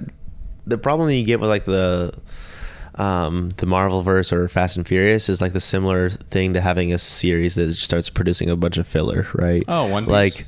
[0.66, 2.12] the problem that you get with like the
[2.96, 6.92] um, the Marvel verse or Fast and Furious is like the similar thing to having
[6.92, 9.62] a series that starts producing a bunch of filler, right?
[9.66, 10.12] Oh, One Piece.
[10.12, 10.46] like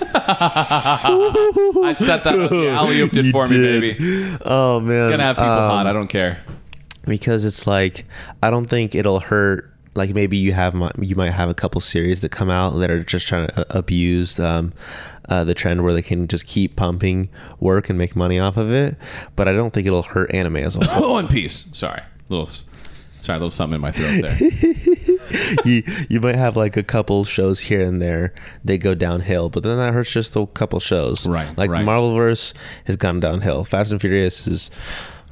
[0.16, 4.36] I set that alley ooped it for me, baby.
[4.44, 5.86] oh man, Gonna have people Um, hot.
[5.86, 6.42] I don't care.
[7.06, 8.04] because it's like
[8.42, 9.70] I don't think it'll hurt.
[9.94, 13.04] Like maybe you have you might have a couple series that come out that are
[13.04, 14.72] just trying to uh, abuse um,
[15.28, 17.28] uh, the trend where they can just keep pumping
[17.60, 18.96] work and make money off of it.
[19.36, 21.12] But I don't think it'll hurt anime as a whole.
[21.12, 21.68] One Piece.
[21.72, 22.48] Sorry, little.
[23.20, 24.36] Sorry, a little something in my throat there.
[25.64, 28.34] you you might have like a couple shows here and there
[28.64, 31.26] they go downhill, but then that hurts just a couple shows.
[31.26, 31.86] Right, Like right.
[31.86, 32.52] Marvelverse
[32.84, 33.64] has gone downhill.
[33.64, 34.70] Fast and Furious is.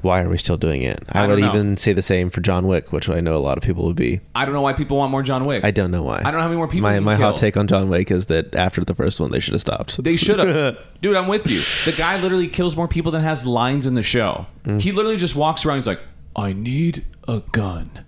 [0.02, 1.02] Why are we still doing it?
[1.08, 1.48] I, I would know.
[1.48, 3.96] even say the same for John Wick, which I know a lot of people would
[3.96, 4.20] be.
[4.34, 5.64] I don't know why people want more John Wick.
[5.64, 6.18] I don't know why.
[6.18, 8.26] I don't know how many more people My my hot take on John Wick is
[8.26, 10.02] that after the first one, they should have stopped.
[10.02, 10.78] They should have.
[11.00, 11.60] Dude, I'm with you.
[11.90, 14.46] The guy literally kills more people than has lines in the show.
[14.64, 14.80] Mm.
[14.80, 15.78] He literally just walks around.
[15.78, 16.00] He's like,
[16.34, 17.90] I need a gun.
[17.94, 18.04] And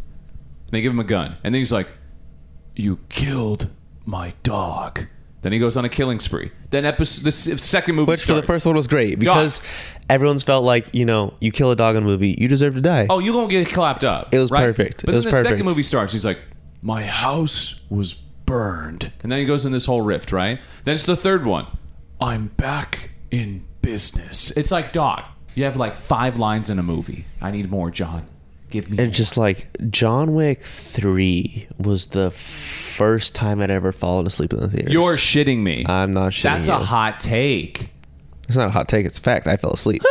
[0.71, 1.37] they give him a gun.
[1.45, 1.89] And then he's like,
[2.75, 3.71] You killed
[4.05, 5.07] my dog.
[5.45, 6.51] Then he goes on a killing spree.
[6.71, 9.61] Then episode, the second movie Which for the first one was great because
[10.09, 12.81] everyone's felt like you know you kill a dog in a movie, you deserve to
[12.81, 13.07] die.
[13.11, 14.35] Oh, you gonna get clapped up.
[14.35, 14.61] It was right?
[14.61, 15.05] perfect.
[15.05, 15.49] But It then the perfect.
[15.51, 16.15] second movie starts.
[16.15, 16.39] He's like,
[16.81, 20.33] "My house was burned," and then he goes in this whole rift.
[20.33, 20.59] Right.
[20.85, 21.67] Then it's the third one.
[22.23, 24.51] I'm back in business.
[24.53, 25.25] It's like, dog.
[25.55, 27.27] You have like five lines in a movie.
[27.43, 28.27] I need more, John.
[28.75, 28.99] Give me.
[28.99, 29.13] And more.
[29.15, 34.69] just like John Wick three was the first time I'd ever fallen asleep in the
[34.69, 34.91] theater.
[34.91, 35.87] You're shitting me.
[35.89, 36.75] I'm not shitting That's you.
[36.75, 37.91] a hot take.
[38.49, 39.07] It's not a hot take.
[39.07, 39.47] It's a fact.
[39.47, 40.03] I fell asleep.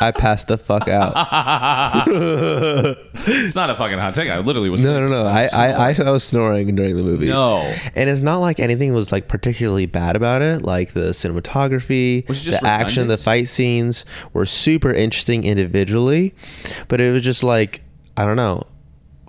[0.00, 1.14] I passed the fuck out.
[3.26, 4.28] It's not a fucking hot take.
[4.28, 4.84] I literally was.
[4.84, 5.26] No, no, no.
[5.26, 7.26] I, I, I, I was snoring during the movie.
[7.26, 7.60] No.
[7.94, 10.62] And it's not like anything was like particularly bad about it.
[10.62, 14.04] Like the cinematography, Was it just the action, the fight scenes
[14.34, 16.34] were super interesting individually,
[16.88, 17.80] but it was just like
[18.16, 18.62] I don't know,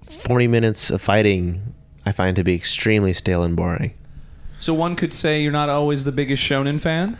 [0.03, 1.73] forty minutes of fighting.
[2.05, 3.93] I find to be extremely stale and boring.
[4.59, 7.17] So one could say you're not always the biggest shonen fan.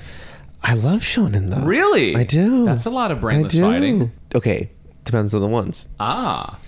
[0.64, 1.66] I love shonen though.
[1.66, 2.16] Really?
[2.16, 2.66] I do.
[2.66, 4.12] That's a lot of brainless fighting.
[4.34, 4.70] Okay,
[5.04, 5.88] depends on the ones.
[6.00, 6.60] Ah.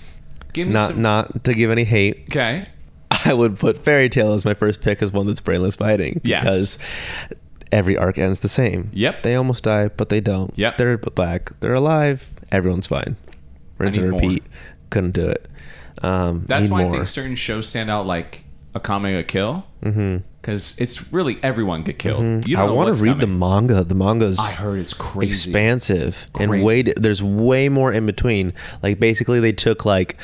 [0.54, 1.02] Give me Not some.
[1.02, 2.26] not to give any hate.
[2.32, 2.64] okay.
[3.26, 6.42] I would put Fairy Tail as my first pick as one that's brainless fighting Yes.
[6.42, 6.78] because
[7.72, 8.90] every arc ends the same.
[8.94, 9.24] Yep.
[9.24, 10.52] They almost die, but they don't.
[10.58, 10.78] Yep.
[10.78, 11.52] They're back.
[11.60, 12.32] They're alive.
[12.52, 13.16] Everyone's fine.
[13.78, 14.44] Rinse and repeat.
[14.44, 14.52] more.
[14.90, 15.48] Couldn't do it.
[16.02, 18.44] Um, That's why I think certain shows stand out like
[18.76, 19.66] Akame ga Kill.
[20.42, 22.24] Because it's really everyone get killed.
[22.24, 22.58] You don't Mm-hmm.
[22.58, 23.84] I want to read the manga.
[23.84, 25.50] The manga's I heard it's crazy.
[25.50, 26.54] expansive Crazy.
[26.54, 28.54] and way there's way more in between.
[28.82, 30.16] Like basically they took like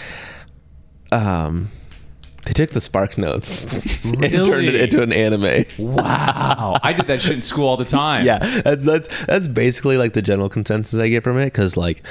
[1.12, 1.70] um
[2.46, 3.64] they took the spark notes
[4.04, 5.66] and turned it into an anime.
[5.78, 6.78] Wow.
[6.84, 8.26] I did that shit in school all the time.
[8.26, 12.06] Yeah, that's that's that's basically like the general consensus I get from it because like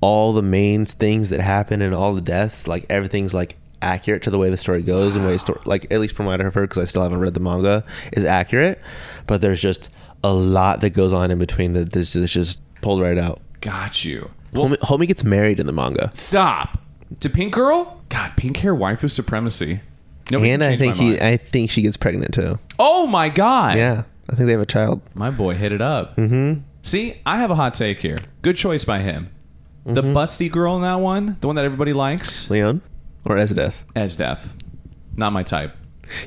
[0.00, 4.30] all the main things that happen and all the deaths, like everything's like accurate to
[4.30, 6.68] the way the story goes and way story like at least from what I've heard
[6.68, 8.80] because I still haven't read the manga is accurate,
[9.26, 9.88] but there's just
[10.22, 13.40] a lot that goes on in between that this is just pulled right out.
[13.60, 14.30] Got you.
[14.52, 16.78] Homie, homie gets married in the manga, Stop.
[17.20, 18.00] To Pink Girl?
[18.08, 19.80] God, pink hair waifu supremacy.
[20.30, 21.20] Nobody and I think he.
[21.20, 22.58] I think she gets pregnant too.
[22.78, 23.76] Oh my god.
[23.76, 25.00] Yeah, I think they have a child.
[25.14, 26.16] My boy hit it up.
[26.16, 26.60] Mm-hmm.
[26.82, 28.18] See, I have a hot take here.
[28.42, 29.30] Good choice by him.
[29.84, 30.16] The Mm-hmm.
[30.16, 32.82] busty girl in that one, the one that everybody likes, Leon
[33.24, 33.76] or Esdeath.
[33.96, 34.52] as death.
[35.16, 35.74] Not my type.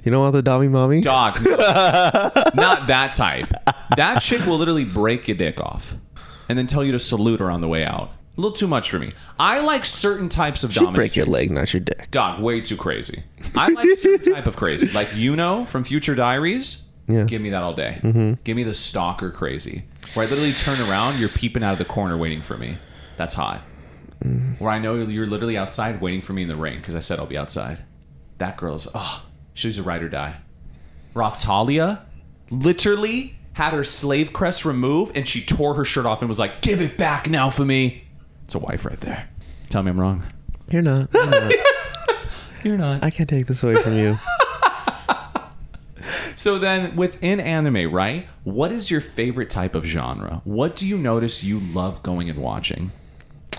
[0.03, 1.01] You know all the Dami mommy?
[1.01, 1.43] Dog.
[1.43, 1.51] no.
[2.55, 3.47] Not that type.
[3.97, 5.93] That chick will literally break your dick off
[6.49, 8.11] and then tell you to salute her on the way out.
[8.37, 9.11] A little too much for me.
[9.39, 11.33] I like certain types of She'd dominant break your chicks.
[11.33, 12.09] leg, not your dick.
[12.11, 13.23] Dog, way too crazy.
[13.55, 14.87] I like certain type of crazy.
[14.87, 16.87] Like you know from Future Diaries.
[17.07, 17.25] Yeah.
[17.25, 17.99] Give me that all day.
[18.01, 18.33] Mm-hmm.
[18.43, 19.83] Give me the stalker crazy.
[20.13, 22.77] Where I literally turn around, you're peeping out of the corner waiting for me.
[23.17, 23.61] That's hot.
[24.59, 27.19] Where I know you're literally outside waiting for me in the rain because I said
[27.19, 27.83] I'll be outside.
[28.37, 30.37] That girl is, oh, she's a ride or die.
[31.13, 32.01] Raphtalia
[32.49, 36.61] literally had her slave crest removed and she tore her shirt off and was like,
[36.61, 38.05] give it back now for me.
[38.45, 39.27] It's a wife right there.
[39.69, 40.23] Tell me I'm wrong.
[40.69, 41.13] You're not.
[41.13, 41.53] You're not.
[42.63, 43.03] You're not.
[43.03, 44.17] I can't take this away from you.
[46.35, 48.27] So then, within anime, right?
[48.43, 50.41] What is your favorite type of genre?
[50.43, 52.91] What do you notice you love going and watching?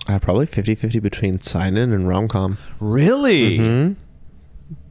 [0.08, 2.58] Uh, probably 50-50 between seinen and rom-com.
[2.78, 3.96] Really?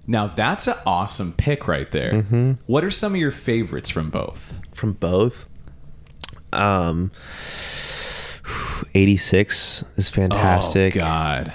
[0.08, 2.24] Now that's an awesome pick right there.
[2.66, 4.54] What are some of your favorites from both?
[4.74, 5.48] From both.
[6.52, 7.12] Um
[8.96, 10.96] 86 is fantastic.
[10.98, 11.54] Oh God.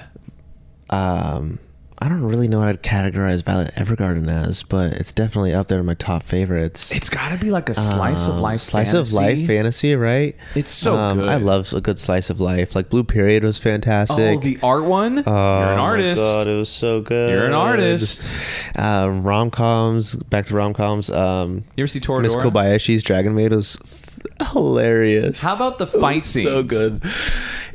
[0.89, 1.59] Um
[2.01, 5.79] I don't really know what I'd categorize Violet Evergarden as, but it's definitely up there
[5.79, 6.93] in my top favorites.
[6.93, 8.61] It's got to be like a slice of Um, life.
[8.61, 9.17] slice fantasy.
[9.17, 10.33] of life fantasy, right?
[10.55, 11.27] It's so good.
[11.27, 12.73] I love a good slice of life.
[12.73, 14.37] Like Blue Period was fantastic.
[14.37, 15.23] Oh, the art one.
[15.27, 16.21] Oh You're an artist.
[16.21, 17.31] God, it was so good.
[17.31, 18.29] You're an artist.
[18.77, 20.15] Uh, rom coms.
[20.15, 21.09] Back to rom coms.
[21.09, 22.43] Um, You ever see Miss Toradora?
[22.51, 25.41] Kobayashi's Dragon Maid was f- hilarious.
[25.41, 26.45] How about the fight scenes?
[26.47, 27.01] so good?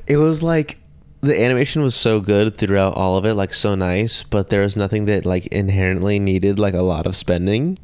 [0.06, 0.78] It was like
[1.24, 4.76] the animation was so good throughout all of it, like so nice, but there was
[4.76, 7.78] nothing that like inherently needed like a lot of spending,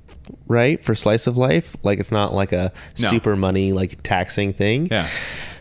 [0.46, 0.82] right?
[0.82, 3.08] For slice of life, like it's not like a No.
[3.08, 4.88] super money like taxing thing.
[4.90, 5.08] Yeah.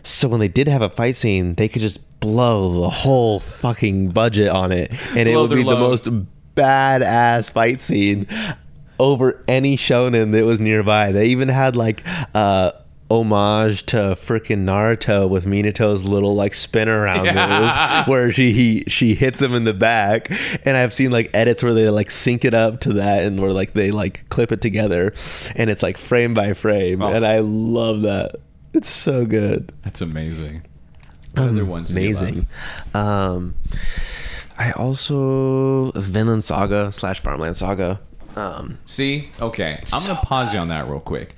[0.02, 4.10] So when they did have a fight scene, they could just blow the whole fucking
[4.10, 6.06] budget on it, and it would be the most
[6.54, 8.26] badass fight scene
[8.98, 11.12] over any shonen that was nearby.
[11.12, 12.02] They even had like
[12.34, 12.72] uh
[13.10, 17.98] homage to freaking Naruto with Minato's little like spin around Yeah.
[18.04, 20.30] move where she he, she hits him in the back
[20.64, 23.52] and I've seen like edits where they like sync it up to that and where
[23.52, 25.12] like they like clip it together
[25.56, 27.08] and it's like frame by frame Oh.
[27.12, 28.36] and I love that.
[28.72, 30.62] It's so good That's amazing.
[31.34, 31.90] What other ones?
[31.92, 32.22] do you love?
[32.22, 32.46] amazing.
[32.94, 33.54] Um,
[34.58, 38.00] I also Vinland Saga slash Farmland Saga.
[38.36, 41.34] Um, See, okay, I'm gonna pause you on that real quick.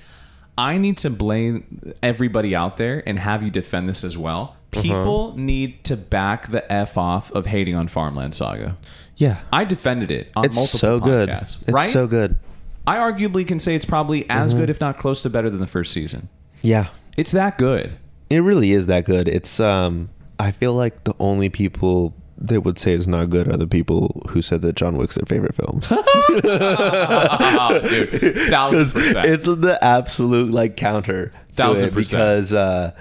[0.62, 4.56] I need to blame everybody out there and have you defend this as well.
[4.72, 4.82] Uh-huh.
[4.82, 8.76] People need to back the f off of hating on Farmland Saga.
[9.16, 11.28] yeah, I defended it on it's multiple so good.
[11.28, 11.90] It's right?
[11.90, 12.38] so good.
[12.86, 14.30] I arguably can say it's probably Mm-hmm.
[14.44, 16.28] as good, if not close to better than the first season.
[16.62, 16.86] Yeah,
[17.16, 17.98] It's that good.
[18.30, 19.28] it really is that good.
[19.28, 20.08] It's um,
[20.40, 22.14] I feel like the only people
[22.48, 25.26] that would say it's not good are the people who said that John Wick's their
[25.26, 25.88] favorite films.
[26.42, 29.26] Dude, thousand percent.
[29.28, 32.20] it's the absolute like counter Thousand percent.
[32.20, 32.92] because uh,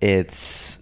[0.00, 0.78] it's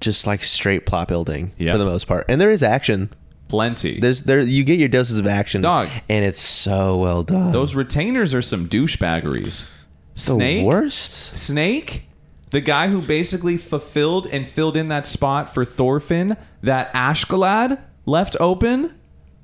[0.00, 1.72] just like straight plot building Yeah.
[1.72, 3.12] for the most part, and there is action.
[3.48, 4.00] Plenty.
[4.00, 5.88] There's there you get your doses of action, Dog.
[6.08, 7.52] and it's so well done.
[7.52, 9.68] Those retainers are some douchebaggeries.
[10.14, 10.64] the Snake.
[10.64, 11.36] worst.
[11.38, 12.04] Snake,
[12.52, 18.36] the guy who basically fulfilled and filled in that spot for Thorfinn that Askeladd left
[18.40, 18.94] open.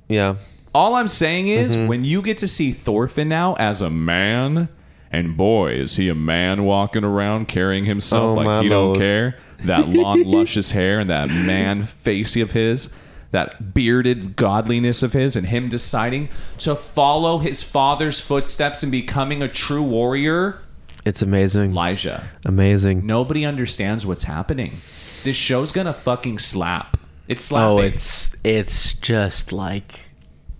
[0.07, 0.35] Yeah,
[0.73, 1.87] All I'm saying is, Mm-hmm.
[1.87, 4.69] when you get to see Thorfinn now as a man,
[5.11, 9.37] and boy, is he a man walking around carrying himself Oh, like he don't care.
[9.65, 12.93] That long, luscious hair and that man face of his,
[13.31, 16.29] that bearded godliness of his, and him deciding
[16.59, 20.61] to follow his father's footsteps and becoming a true warrior.
[21.05, 21.71] It's amazing.
[21.71, 23.05] Elijah, Amazing.
[23.05, 24.77] nobody understands what's happening.
[25.23, 26.97] This show's gonna fucking slap.
[27.27, 27.67] It's oh, slapping.
[27.67, 30.09] Oh, it's it's just like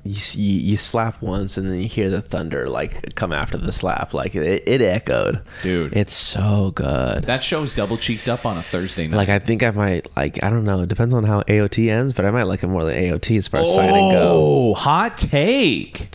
[0.03, 3.71] you, you you slap once and then you hear the thunder like come after the
[3.71, 4.13] slap.
[4.13, 5.95] Like it, it echoed, Dude.
[5.95, 7.25] It's so good.
[7.25, 9.17] that show's double cheeked up on a Thursday night.
[9.17, 10.81] like I think I might like I don't know.
[10.81, 13.47] It depends on how AOT ends, but I might like it more than AOT as
[13.47, 14.19] far as seinen go.
[14.21, 16.09] oh, hot take.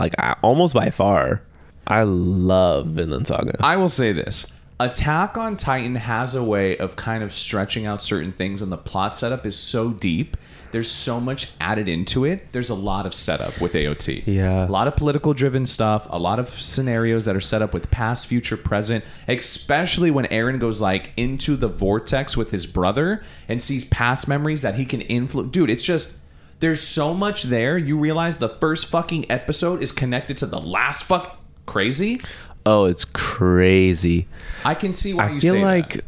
[0.00, 1.42] Like I, almost by far,
[1.86, 3.56] I love Vinland Saga.
[3.60, 4.46] I will say this.
[4.80, 8.76] Attack on Titan has a way of kind of stretching out certain things, and the
[8.76, 10.36] plot setup is so deep.
[10.72, 12.50] There's so much added into it.
[12.52, 14.22] There's a lot of setup with AOT.
[14.26, 14.66] Yeah.
[14.66, 17.90] A lot of political driven stuff, a lot of scenarios that are set up with
[17.90, 23.60] past, future, present, especially when Eren goes like into the vortex with his brother and
[23.60, 25.52] sees past memories that he can influence.
[25.52, 26.20] Dude, it's just
[26.60, 27.76] there's so much there.
[27.76, 32.20] You realize the first fucking episode is connected to the last fuck crazy.
[32.66, 34.28] oh, it's crazy.
[34.64, 36.04] I can see why I you feel say like that.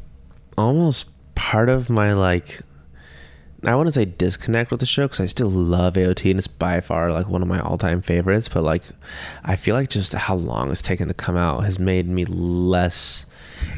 [0.56, 2.60] almost part of my like
[3.64, 6.80] I wouldn't say disconnect with the show because I still love AOT and it's by
[6.82, 8.46] far like one of my all-time favorites.
[8.48, 8.82] But like,
[9.42, 13.24] I feel like just how long it's taken to come out has made me less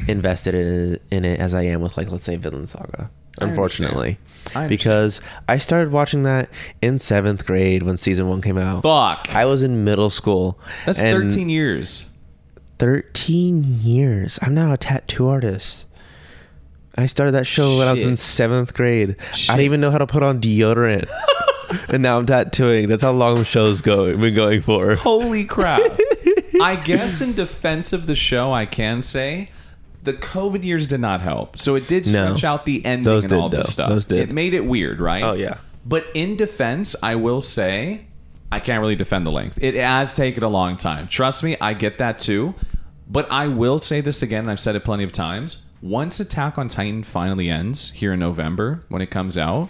[0.07, 3.09] invested in it, in it as I am with like let's say Vinland Saga.
[3.39, 4.17] I Unfortunately,
[4.55, 4.69] I understand.
[4.69, 6.49] because I started watching that
[6.81, 8.83] in seventh grade when season one came out.
[8.83, 9.33] Fuck.
[9.35, 10.59] I was in middle school.
[10.85, 12.11] That's and 13 years.
[12.79, 14.39] 13 years.
[14.41, 15.85] I'm now a tattoo artist.
[16.97, 19.15] I started that show when I was in seventh grade.
[19.19, 19.53] I Shit.
[19.55, 21.07] didn't even know how to put on deodorant.
[21.89, 22.87] and now I'm tattooing.
[22.89, 24.95] That's how long the show's go been going for.
[24.95, 25.81] Holy crap.
[26.61, 29.49] I guess in defense of the show, I can say
[30.07, 31.59] the COVID years did not help.
[31.59, 32.25] So it did No.
[32.35, 33.71] stretch out the ending Those and did, all this though.
[33.71, 33.89] stuff.
[33.89, 34.29] Those did.
[34.29, 35.23] It made it weird, right?
[35.23, 35.57] Oh, yeah.
[35.85, 38.01] But in defense, I will say
[38.51, 39.59] I can't really defend the length.
[39.61, 41.07] It has taken a long time.
[41.07, 42.55] Trust me, I get that too.
[43.09, 45.63] But I will say this again, and I've said it plenty of times.
[45.81, 49.69] Once Attack on Titan finally ends here in November, when it comes out,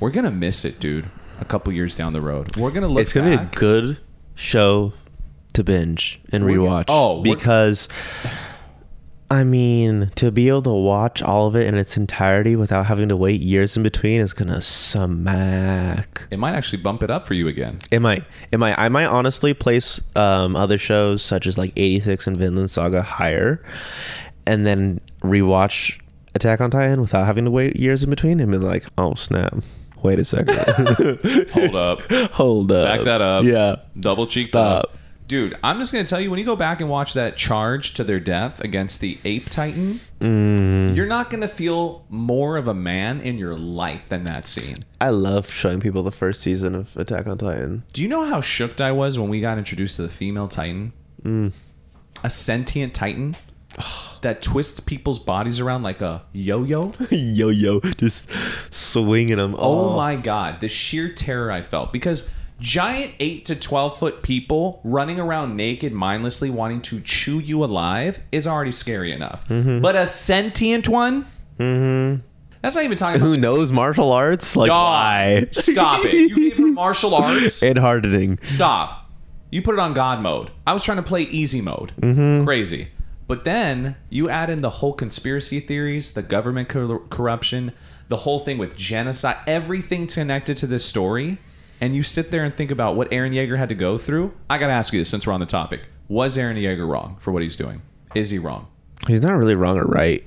[0.00, 1.10] we're gonna miss it, dude.
[1.40, 3.00] A couple years down the road, we're gonna look.
[3.02, 3.98] It's going to be a good
[4.36, 4.92] show
[5.52, 6.86] to binge and We're rewatch.
[6.86, 7.88] gonna- oh, because
[9.34, 13.08] I mean, to be able to watch all of it in its entirety without having
[13.08, 16.22] to wait years in between is going to smack.
[16.30, 17.80] It might actually bump it up for you again.
[17.90, 18.22] It might.
[18.52, 18.78] It might.
[18.78, 23.60] I might honestly place um, other shows such as like 86 and Vinland Saga higher,
[24.46, 25.98] and then rewatch
[26.36, 29.56] Attack on Titan without having to wait years in between, and be like, oh snap!
[30.04, 30.56] Wait a second.
[31.50, 32.02] Hold up.
[32.32, 32.98] Hold up.
[32.98, 33.44] Back that up.
[33.44, 33.76] Yeah.
[33.98, 34.84] Double cheek Stop.
[34.84, 34.98] up.
[35.26, 38.04] Dude, I'm just gonna tell you when you go back and watch that charge to
[38.04, 40.94] their death against the ape titan, Mm.
[40.94, 44.84] you're not gonna feel more of a man in your life than that scene.
[45.00, 47.84] I love showing people the first season of Attack on Titan.
[47.94, 50.92] Do you know how shooked I was when we got introduced to the female titan?
[51.24, 51.52] Mm.
[52.22, 53.34] A sentient titan
[54.20, 56.92] that twists people's bodies around like a yo-yo.
[57.10, 58.28] yo yo, just
[58.70, 59.54] swinging them.
[59.58, 64.80] Oh my god, the sheer terror I felt because giant 8 to 12 foot people
[64.84, 69.46] running around naked mindlessly wanting to chew you alive is already scary enough.
[69.48, 69.80] Mm-hmm.
[69.80, 71.26] But a sentient one?
[71.58, 72.20] Mm-hmm.
[72.62, 74.56] That's not even talking about Who knows martial arts?
[74.56, 75.46] Like Dog, why?
[75.52, 76.14] Stop it.
[76.14, 77.62] You gave her martial arts?
[77.62, 78.38] and hardening.
[78.42, 79.10] Stop.
[79.50, 80.50] You put it on God mode.
[80.66, 81.92] I was trying to play easy mode.
[82.00, 82.44] Mm-hmm.
[82.46, 82.88] Crazy.
[83.26, 87.72] But then you add in the whole conspiracy theories, the government cor- corruption,
[88.08, 91.38] the whole thing with genocide, everything connected to this story,
[91.84, 94.32] and you sit there and think about what Eren Yeager had to go through.
[94.48, 95.82] I got to ask you this since we're on the topic.
[96.08, 97.82] Was Eren Yeager wrong for what he's doing?
[98.14, 98.68] Is he wrong?
[99.06, 100.24] He's not really wrong or right,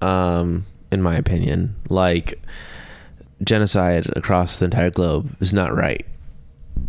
[0.00, 1.74] um, in my opinion.
[1.88, 2.40] Like
[3.42, 6.06] genocide across the entire globe is not right,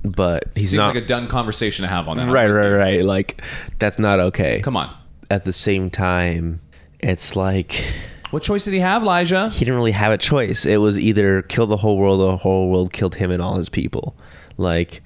[0.04, 2.28] but he's Seems not like a done conversation to have on that.
[2.28, 3.04] I'm right, right, right.
[3.04, 3.42] Like
[3.80, 4.62] that's not okay.
[4.62, 4.96] Come on.
[5.32, 6.62] At the same time,
[7.00, 7.84] it's like
[8.32, 9.50] What choice did he have, Elijah?
[9.50, 10.66] he didn't really have a choice.
[10.66, 13.56] It was either kill the whole world, or the whole world killed him and all
[13.56, 14.16] his people.
[14.58, 15.02] Like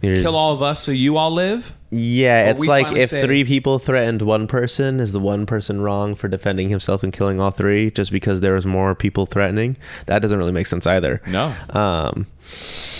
[0.00, 1.74] there's- Kill all of us so you all live?
[1.90, 6.14] Yeah, it's like if say- three people threatened one person, is the one person wrong
[6.14, 9.76] for defending himself and killing all three just because there was more people threatening?
[10.04, 11.22] That doesn't really make sense either.
[11.26, 11.54] No.
[11.70, 12.26] Um,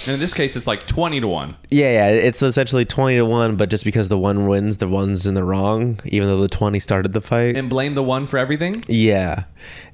[0.06, 1.56] And in this case, it's like 20 to 1.
[1.70, 5.26] yeah, yeah, it's essentially twenty to one, but just because the one wins, the one's
[5.26, 7.56] in the wrong, even though the twenty started the fight.
[7.56, 8.82] And blame the one for everything?
[8.88, 9.44] yeah,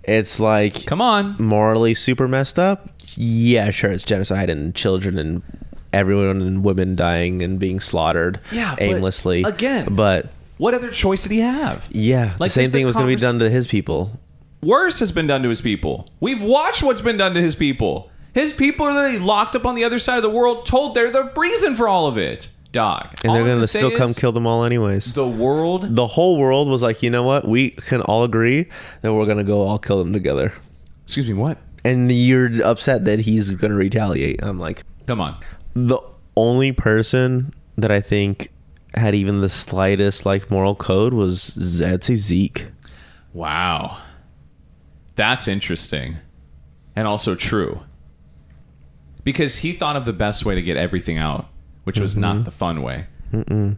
[0.05, 1.35] it's like Come on.
[1.41, 2.91] morally super messed up.
[3.17, 5.43] Yeah, sure, it's genocide and children and
[5.95, 9.42] everyone and women dying and being slaughtered Yeah, but aimlessly.
[9.45, 10.28] again- but
[10.59, 11.88] What other choice did he have?
[11.90, 14.18] yeah, Like, the same there's the thing was going to be done to his people.
[14.62, 16.09] Worse has been done to his people.
[16.20, 18.11] We've watched what's been done to his people.
[18.32, 21.11] His people are literally locked up on the other side of the world, told they're
[21.11, 22.49] the reason for all of it.
[22.72, 23.14] dog.
[23.22, 25.12] and All they're I'm gonna still come kill them all anyways.
[25.12, 25.95] the world.
[25.95, 27.47] the whole world was like, you know what?
[27.47, 28.66] We can all agree
[29.03, 30.53] that we're gonna go all kill them together.
[31.05, 31.59] Excuse me, what?
[31.84, 34.42] And you're upset that he's gonna retaliate.
[34.42, 35.36] I'm like, Come on.
[35.75, 35.99] The
[36.37, 38.51] only person that I think
[38.97, 42.66] had even the slightest like moral code was I'd say Zeke.
[43.33, 43.99] Wow.
[45.16, 46.18] That's interesting.
[46.97, 47.81] And also true.
[49.25, 51.47] Because he thought of the best way to get everything out,
[51.85, 52.20] which was Mm-hmm.
[52.20, 53.07] not the fun way.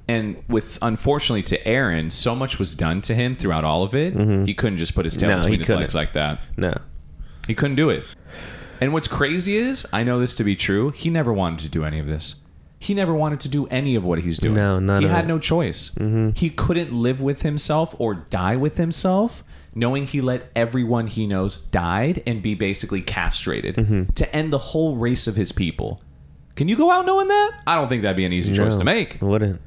[0.06, 4.12] And with unfortunately to Eren, so much was done to him throughout all of it.
[4.46, 5.38] He couldn't just put his tail Mm-hmm.
[5.38, 5.80] No, between his couldn't.
[5.82, 6.40] legs like that.
[6.58, 6.74] No.
[7.46, 8.04] He couldn't do it.
[8.80, 10.90] And what's crazy is, I know this to be true.
[10.90, 12.36] He never wanted to do any of this.
[12.78, 14.54] He never wanted to do any of what he's doing.
[14.54, 15.90] No, none He had no choice.
[15.90, 16.30] Mm-hmm.
[16.30, 19.42] He couldn't live with himself or die with himself,
[19.74, 24.04] knowing he let everyone he knows died and be basically castrated mm-hmm.
[24.14, 26.02] to end the whole race of his people.
[26.54, 27.62] Can you go out knowing that?
[27.66, 29.22] I don't think that'd be an easy choice No, to make.
[29.22, 29.60] I wouldn't.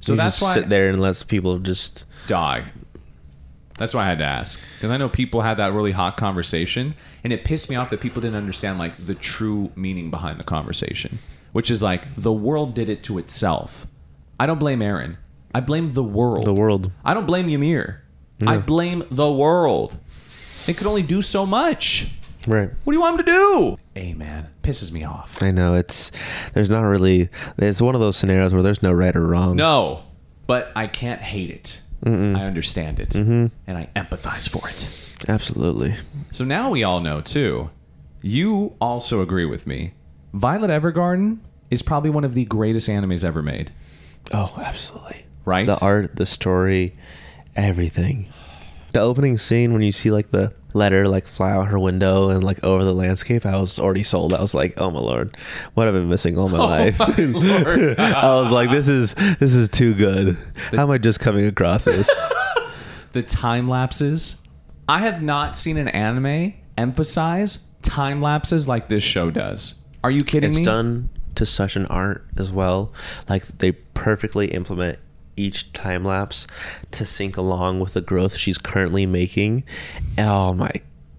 [0.00, 2.64] So You that's just why sit there and lets people just dog.
[3.78, 6.94] That's why I had to ask because I know people had that really hot conversation,
[7.24, 10.44] and it pissed me off that people didn't understand like the true meaning behind the
[10.44, 11.18] conversation,
[11.52, 13.86] which is like the world did it to itself.
[14.38, 15.16] I don't blame Eren.
[15.54, 16.44] I blame the world.
[16.44, 16.92] the world.
[17.04, 18.02] I don't blame Ymir.
[18.46, 19.98] I blame the world.
[20.66, 22.10] It could only do so much.
[22.46, 22.70] Right.
[22.84, 23.78] What do you want him to do?
[23.94, 25.42] Hey man, pisses me off.
[25.42, 26.12] I know it's
[26.54, 29.56] there's not really it's one of those scenarios where there's no right or wrong.
[29.56, 30.04] No,
[30.46, 31.82] but I can't hate it.
[32.06, 33.46] I understand it, mm-hmm.
[33.66, 34.88] and I empathize for it.
[35.28, 35.96] Absolutely.
[36.30, 37.70] So now we all know too.
[38.22, 39.94] You also agree with me.
[40.32, 41.38] Violet Evergarden
[41.70, 43.72] is probably one of the greatest animes ever made,
[44.32, 45.24] Oh, absolutely.
[45.44, 45.66] right?
[45.66, 46.96] The art, the story,
[47.56, 48.28] everything.
[48.92, 52.44] The opening scene when you see like the letter like fly out her window and
[52.44, 54.32] like over the landscape, I was already sold.
[54.34, 55.36] I was like, oh my lord,
[55.74, 56.98] what have I been missing all my oh life?
[57.18, 57.98] Lord.
[57.98, 60.36] I was like, this is this is too good.
[60.72, 62.08] How am I just coming across this?
[63.12, 64.42] the time lapses.
[64.88, 69.78] I have not seen an anime emphasize time lapses like this show does.
[70.04, 70.64] Are you kidding it's me?
[70.64, 72.92] done to such an art as well.
[73.28, 74.98] Like they perfectly implement
[75.38, 76.46] each time lapse
[76.92, 79.64] to sync along with the growth she's currently making.
[80.18, 80.72] Oh my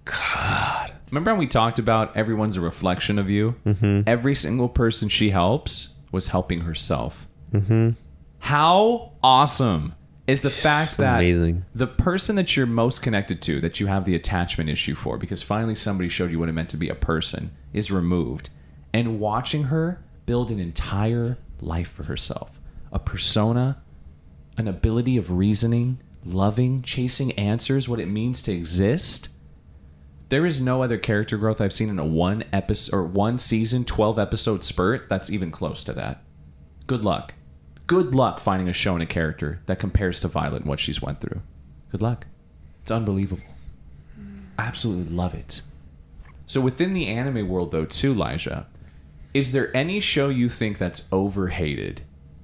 [0.04, 0.92] god.
[1.10, 3.56] Remember how we talked about everyone's a reflection of you?
[3.66, 4.02] Mm-hmm.
[4.06, 7.26] Every single person she helps was helping herself.
[7.52, 7.90] Mm-hmm.
[8.38, 9.94] How awesome
[10.26, 11.64] is the fact that Amazing.
[11.74, 15.42] the person that you're most connected to, that you have the attachment issue for, because
[15.42, 18.50] finally somebody showed you what it meant to be a person, is removed.
[18.92, 22.60] And watching her build an entire life for herself,
[22.92, 23.82] a persona,
[24.60, 29.30] an ability of reasoning, loving, chasing answers, what it means to exist.
[30.28, 33.84] There is no other character growth I've seen in a one episode or one season,
[33.84, 36.22] 12 episode spurt that's even close to that.
[36.86, 37.34] Good luck.
[37.86, 41.02] Good luck finding a show and a character that compares to Violet and what she's
[41.02, 41.40] went through.
[41.90, 42.26] Good luck.
[42.82, 43.42] It's unbelievable.
[44.58, 45.62] I absolutely love it.
[46.46, 48.66] So within the anime world though too, Lyjah,
[49.32, 52.02] is there any show you think that's overhated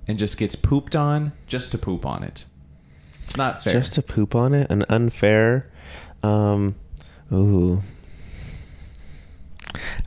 [0.09, 2.44] and just gets pooped on just to poop on it?
[3.22, 3.72] It's not fair.
[3.72, 5.68] Just to poop on it, an unfair
[6.22, 6.74] um
[7.32, 7.82] ooh.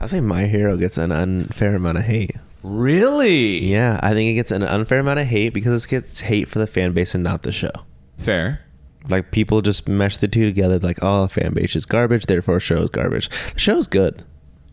[0.00, 2.36] I'll say my hero gets an unfair amount of hate.
[2.62, 3.64] really?
[3.64, 6.58] Yeah, I think it gets an unfair amount of hate because it gets hate for
[6.58, 7.70] the fan base and not the show.
[8.18, 8.60] Fair.
[9.08, 12.82] Like people just mesh the two together, like, oh, fan base is garbage, therefore show
[12.82, 13.28] is garbage.
[13.54, 14.24] The show's good.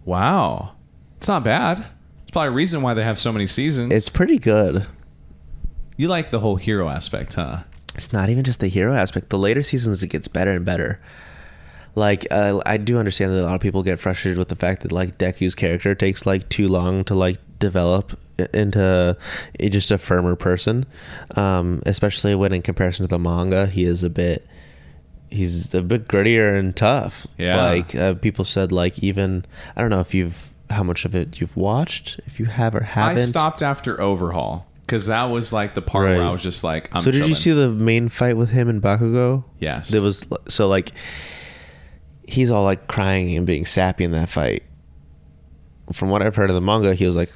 [0.03, 0.71] Wow.
[1.17, 1.86] It's not bad.
[2.23, 3.93] It's probably a reason why they have so many seasons.
[3.93, 4.86] It's pretty good.
[5.97, 7.63] You like the whole hero aspect, huh?
[7.95, 9.29] It's not even just the hero aspect.
[9.29, 11.01] The later seasons, it gets better and better.
[11.95, 14.83] Like, uh, I do understand that a lot of people get frustrated with the fact
[14.83, 18.17] that like Deku's character takes like too long to like develop
[18.53, 19.17] into
[19.59, 20.85] just a firmer person,
[21.35, 24.45] um, especially when in comparison to the manga, he is a bit.
[25.29, 27.25] He's a bit grittier and tough.
[27.37, 27.57] Yeah.
[27.57, 29.43] Like uh, people said, like even
[29.75, 32.81] I don't know if you've how much of it you've watched, if you have or
[32.81, 33.17] haven't.
[33.17, 36.27] I stopped after Overhaul because that was like the part where Right.
[36.27, 37.35] I was just like, I'm so did you chilling.
[37.35, 39.43] see the main fight with him and Bakugo?
[39.59, 39.89] Yes.
[39.89, 40.91] There was so like
[42.27, 44.63] he's all like crying and being sappy in that fight.
[45.93, 47.31] From what I've heard of the manga, he was like,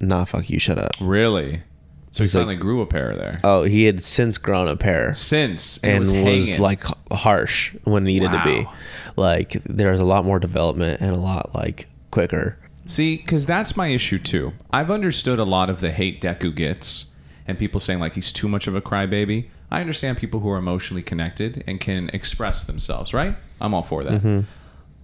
[0.00, 1.62] "Nah, fuck you, shut up." Really?
[2.10, 3.40] So he He's like- finally grew a pair there.
[3.42, 6.60] Oh, he had since grown a pair Since and, and it was, was, hanging.
[6.62, 8.60] like harsh when needed to be.
[8.64, 8.72] Wow.
[9.16, 12.56] Like there was a lot more development and a lot like quicker.
[12.86, 14.52] See, because that's my issue too.
[14.70, 17.06] I've understood a lot of the hate Deku gets,
[17.46, 19.48] and people saying like he's too much of a crybaby.
[19.70, 23.14] I understand people who are emotionally connected and can express themselves.
[23.14, 23.36] Right?
[23.60, 24.12] I'm all for that.
[24.12, 24.40] Mm-hmm.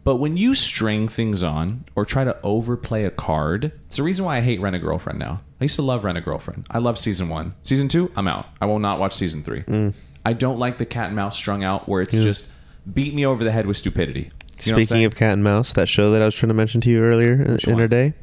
[0.02, 4.24] But when you string things on or try to overplay a card, it's the reason
[4.24, 5.42] why I hate Rent a Girlfriend now.
[5.60, 6.66] I used to love Rent a Girlfriend.
[6.70, 7.54] I love season one.
[7.62, 8.46] Season two, I'm out.
[8.60, 9.62] I will not watch season three.
[9.62, 9.92] Mm.
[10.24, 12.52] I don't like the cat and mouse strung out where it's just
[12.92, 14.30] beat me over the head with stupidity.
[14.66, 16.80] You know Speaking of cat and mouse, that show that I was trying to mention
[16.82, 17.80] to you earlier in, in one?
[17.80, 18.14] our day.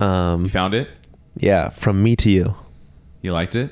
[0.00, 0.88] Um, you found it?
[1.36, 2.54] yeah, from me to you.
[3.20, 3.70] You liked it?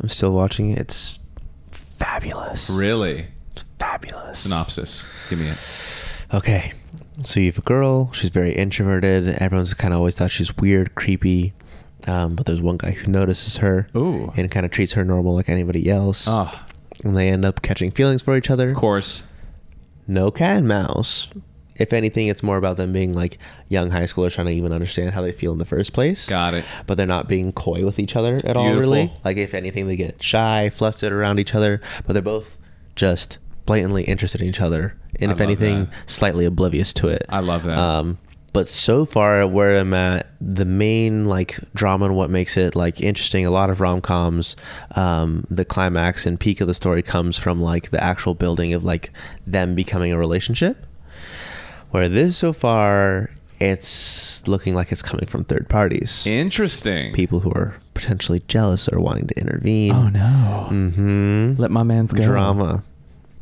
[0.00, 0.78] I'm still watching it.
[0.78, 1.18] It's
[1.70, 2.70] fabulous.
[2.70, 3.26] Really?
[3.78, 4.40] Fabulous.
[4.40, 5.04] Synopsis.
[5.30, 5.58] Give me it.
[6.34, 6.72] Okay.
[7.24, 8.12] So you have a girl.
[8.12, 9.28] She's very introverted.
[9.40, 11.52] Everyone's kind of always thought she's weird, creepy.
[12.06, 14.32] Um, but there's one guy who notices her Ooh.
[14.36, 16.26] and kind of treats her normal like anybody else.
[16.28, 16.50] Oh,
[17.04, 18.70] And they end up catching feelings for each other.
[18.70, 19.26] of course.
[20.08, 21.28] No cat and mouse.
[21.76, 23.38] If anything, it's more about them being like
[23.68, 26.28] young high schoolers trying to even understand how they feel in the first place.
[26.28, 26.64] Got it.
[26.88, 28.80] But they're not being coy with each other at all, Beautiful.
[28.80, 29.12] really.
[29.24, 32.56] Like, if anything, they get shy, flustered around each other, but they're both
[32.96, 34.96] just blatantly interested in each other.
[35.20, 36.10] And I if anything, that.
[36.10, 37.24] slightly oblivious to it.
[37.28, 37.78] I love that.
[37.78, 38.18] Um,
[38.52, 43.00] but so far, where I'm at, the main like drama and what makes it like
[43.00, 44.56] interesting, a lot of rom coms,
[44.96, 48.84] um, the climax and peak of the story comes from like the actual building of
[48.84, 49.10] like
[49.46, 50.84] them becoming a relationship.
[51.90, 53.30] Where this so far,
[53.60, 57.12] it's looking like it's coming from third parties, Interesting.
[57.14, 59.92] people who are potentially jealous or wanting to intervene.
[59.92, 60.68] Oh no.
[60.70, 62.22] mm-hmm Let my man's go.
[62.24, 62.84] Drama.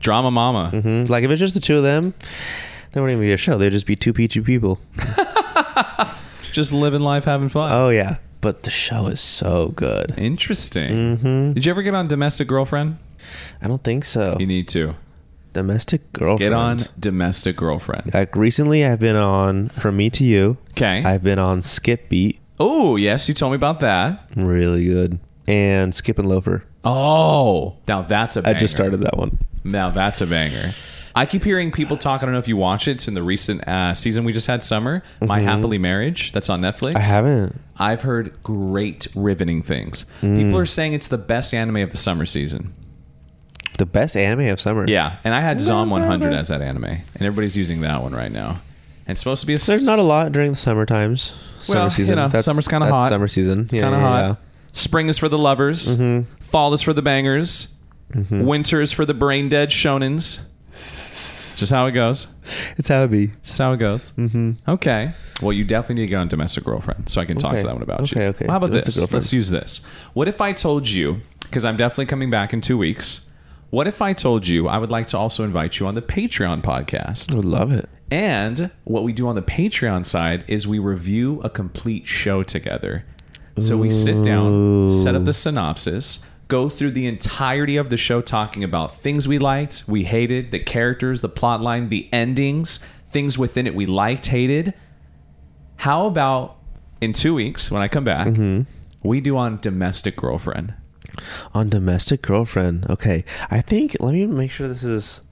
[0.01, 0.71] Drama mama.
[0.71, 2.15] hmm Like if it's just the two of them,
[2.97, 3.59] there wouldn't even be a show.
[3.59, 4.81] They'd just be two peachy people.
[6.51, 7.71] Just living life, having fun.
[7.71, 10.15] Oh yeah, but the show is so good.
[10.17, 11.19] Interesting.
[11.19, 12.97] hmm Did you ever get on Domestic Girlfriend?
[13.61, 14.39] I don't think so.
[14.41, 14.95] You need to
[15.53, 16.39] Domestic girlfriend.
[16.39, 18.15] get on Domestic Girlfriend.
[18.15, 20.57] Like recently, I've been on From Me to You.
[20.71, 21.03] Okay.
[21.05, 24.31] I've been on Skip Beat, oh yes, you told me about that.
[24.35, 26.65] really good, and Skip and Loafer.
[26.85, 28.41] Oh, now that's a.
[28.41, 28.57] I Banger.
[28.57, 29.39] I just started that one.
[29.63, 30.73] Now that's a banger.
[31.17, 32.23] I keep hearing people talk.
[32.23, 32.93] I don't know if you watch it.
[32.93, 35.03] It's in the recent uh, season we just had, Summer.
[35.23, 36.31] My Happily Marriage.
[36.33, 36.91] That's on Netflix.
[36.91, 36.97] Mm-hmm.
[36.99, 37.61] I haven't.
[37.79, 40.05] I've heard great, riveting things.
[40.21, 40.37] Mm.
[40.37, 42.75] People are saying it's the best anime of the summer season.
[43.79, 44.87] The best anime of summer.
[44.87, 48.31] Yeah, and I had Zom 100 as that anime, and everybody's using that one right
[48.33, 48.61] now.
[49.07, 49.59] And it's supposed to be a.
[49.59, 51.35] There's not a lot during the summer times.
[51.61, 52.17] Summer Well, you season.
[52.17, 53.09] know, summer's kinda hot.
[53.11, 53.69] Summer season.
[53.73, 54.19] Yeah, kind of yeah, hot.
[54.21, 54.35] yeah.
[54.73, 55.97] Spring is for the lovers.
[55.97, 56.31] Mm-hmm.
[56.43, 57.77] Fall is for the bangers.
[58.31, 60.45] Winter is for the brain dead shonens.
[60.77, 62.27] Just how it goes.
[62.77, 63.29] It's how it be.
[63.43, 64.11] Just how it goes.
[64.13, 64.53] Mm-hmm.
[64.71, 65.13] Okay.
[65.41, 67.61] Well, you definitely need to get on domestic girlfriend, so I can talk Okay.
[67.63, 68.21] to that one about you.
[68.21, 68.45] Okay, okay.
[68.47, 69.13] Well, how about Domestic this?
[69.13, 69.83] Let's use this.
[70.13, 71.21] What if I told you?
[71.41, 73.29] Because I'm definitely coming back in two weeks.
[73.71, 76.63] What if I told you I would like to also invite you on the Patreon
[76.63, 77.33] podcast?
[77.33, 77.89] I would love it.
[78.11, 83.05] And what we do on the Patreon side is we review a complete show together.
[83.59, 88.21] So we sit down, set up the synopsis, go through the entirety of the show
[88.21, 93.37] talking about things we liked, we hated, the characters, the plot line, the endings, things
[93.39, 94.75] within it we liked, hated.
[95.77, 96.57] How about
[97.01, 98.63] in two weeks when I come back, mm-hmm.
[99.07, 100.75] we do on Domestic Girlfriend?
[101.55, 102.89] On domestic girlfriend.
[102.91, 103.25] Okay.
[103.51, 105.23] I think let me make sure this is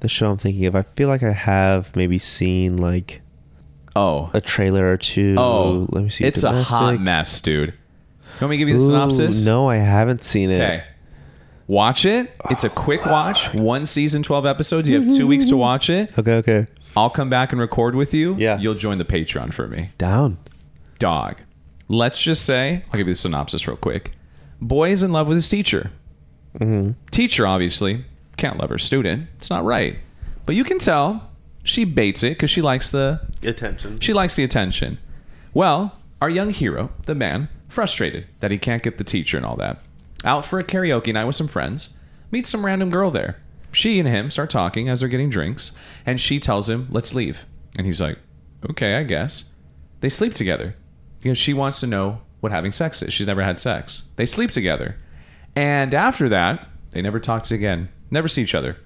[0.00, 0.74] the show I'm thinking of.
[0.74, 3.20] I feel like I have maybe seen like
[3.94, 4.30] Oh.
[4.34, 5.36] a trailer or two.
[5.38, 6.24] Oh, let me see.
[6.24, 7.00] It's a hot Domestic.
[7.00, 7.74] mess, dude.
[8.40, 9.44] You want me to give you the Ooh, synopsis?
[9.44, 10.54] No, I haven't seen it.
[10.62, 10.84] Okay.
[11.66, 12.34] Watch it.
[12.50, 13.52] It's a quick watch.
[13.52, 14.88] One season, 12 episodes.
[14.88, 16.10] You have two weeks to watch it.
[16.18, 16.66] Okay, okay.
[16.96, 18.34] I'll come back and record with you.
[18.38, 18.58] Yeah.
[18.58, 19.90] You'll join the Patreon for me.
[19.98, 20.38] Down.
[20.98, 21.36] Dog.
[21.88, 24.12] Let's just say, I'll give you the synopsis real quick.
[24.60, 25.90] Boy is in love with his teacher.
[26.58, 26.92] Mm-hmm.
[27.10, 28.04] Teacher, obviously,
[28.36, 29.28] can't love her student.
[29.38, 29.98] It's not right.
[30.46, 31.30] But you can tell
[31.62, 34.00] she baits it because she likes the Attention.
[34.00, 34.98] she likes the attention.
[35.54, 39.56] Well, our young hero, the man, frustrated that he can't get the teacher and all
[39.56, 39.78] that,
[40.24, 41.96] out for a karaoke night with some friends,
[42.30, 43.40] meets some random girl there.
[43.72, 45.72] She and him start talking as they're getting drinks,
[46.04, 47.46] and she tells him, Let's leave.
[47.76, 48.18] And he's like,
[48.68, 49.50] Okay, I guess.
[50.00, 50.74] They sleep together
[51.20, 53.12] because she wants to know what having sex is.
[53.12, 54.08] She's never had sex.
[54.16, 54.96] They sleep together.
[55.54, 58.76] And after that, they never talk again, never see each other.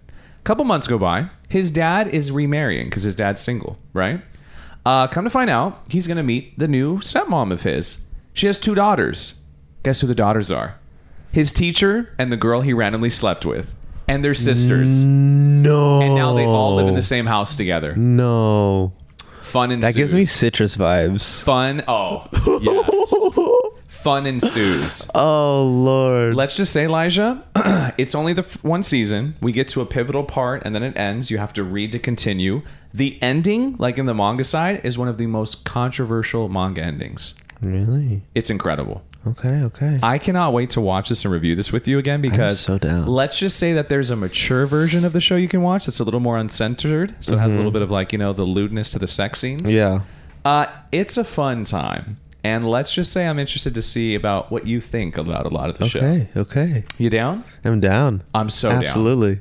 [0.43, 1.31] Couple months go by.
[1.49, 4.21] His dad is remarrying because his dad's single, right?
[4.85, 8.07] Uh, come to find out, he's going to meet the new stepmom of his.
[8.35, 9.41] She has two daughters.
[9.85, 10.77] Guess who the daughters are?
[11.31, 13.75] His teacher and the girl he randomly slept with,
[14.09, 15.05] and their sisters.
[15.05, 16.01] No.
[16.03, 17.95] And now they all live in the same house together.
[17.95, 18.93] No.
[19.41, 19.95] Fun ensues.
[19.95, 21.43] That gives me citrus vibes.
[21.43, 21.85] fun.
[21.87, 22.27] Oh,
[22.61, 23.85] yes.
[23.87, 25.09] fun ensues.
[25.15, 26.35] Oh lord.
[26.35, 29.37] Let's just say, Lyjah, it's only the f- one season.
[29.41, 31.31] We get to a pivotal part and then it ends.
[31.31, 32.63] You have to read to continue.
[32.93, 37.35] The ending, like in the manga side, is one of the most controversial manga endings.
[37.65, 38.23] Really?
[38.35, 39.03] It's incredible.
[39.27, 39.99] Okay, okay.
[40.03, 43.07] I cannot wait to watch this and review this with you again because so down.
[43.07, 45.99] let's just say that there's a mature version of the show you can watch that's
[45.99, 47.15] a little more uncensored.
[47.21, 49.41] So it has a little bit of like, you know, the lewdness to the sex
[49.41, 49.63] scenes.
[49.63, 49.77] Mm-hmm.
[49.77, 50.01] yeah.
[50.45, 52.19] Uh, it's a fun time.
[52.43, 55.71] And let's just say I'm interested to see about what you think about a lot
[55.71, 56.01] of the show.
[56.01, 56.85] Okay, okay.
[56.99, 57.43] You down?
[57.65, 58.23] I'm down.
[58.35, 58.85] I'm so down.
[58.85, 59.41] Absolutely.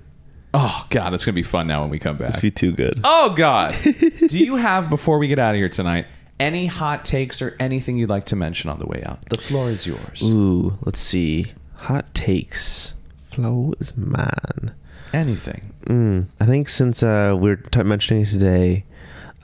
[0.53, 2.39] Oh god, that's gonna be fun now when we come back.
[2.41, 3.01] Be too good.
[3.03, 3.75] Oh god.
[3.83, 6.05] Do you have before we get out of here tonight
[6.43, 9.23] any hot takes or anything you'd like to mention on the way out?
[9.29, 10.21] The floor is yours.
[10.23, 11.53] Ooh, let's see.
[11.77, 12.93] Hot takes.
[13.23, 14.73] Flow is mine.
[15.13, 15.73] Anything.
[15.85, 18.83] Mm, I think since uh, we're t- mentioning today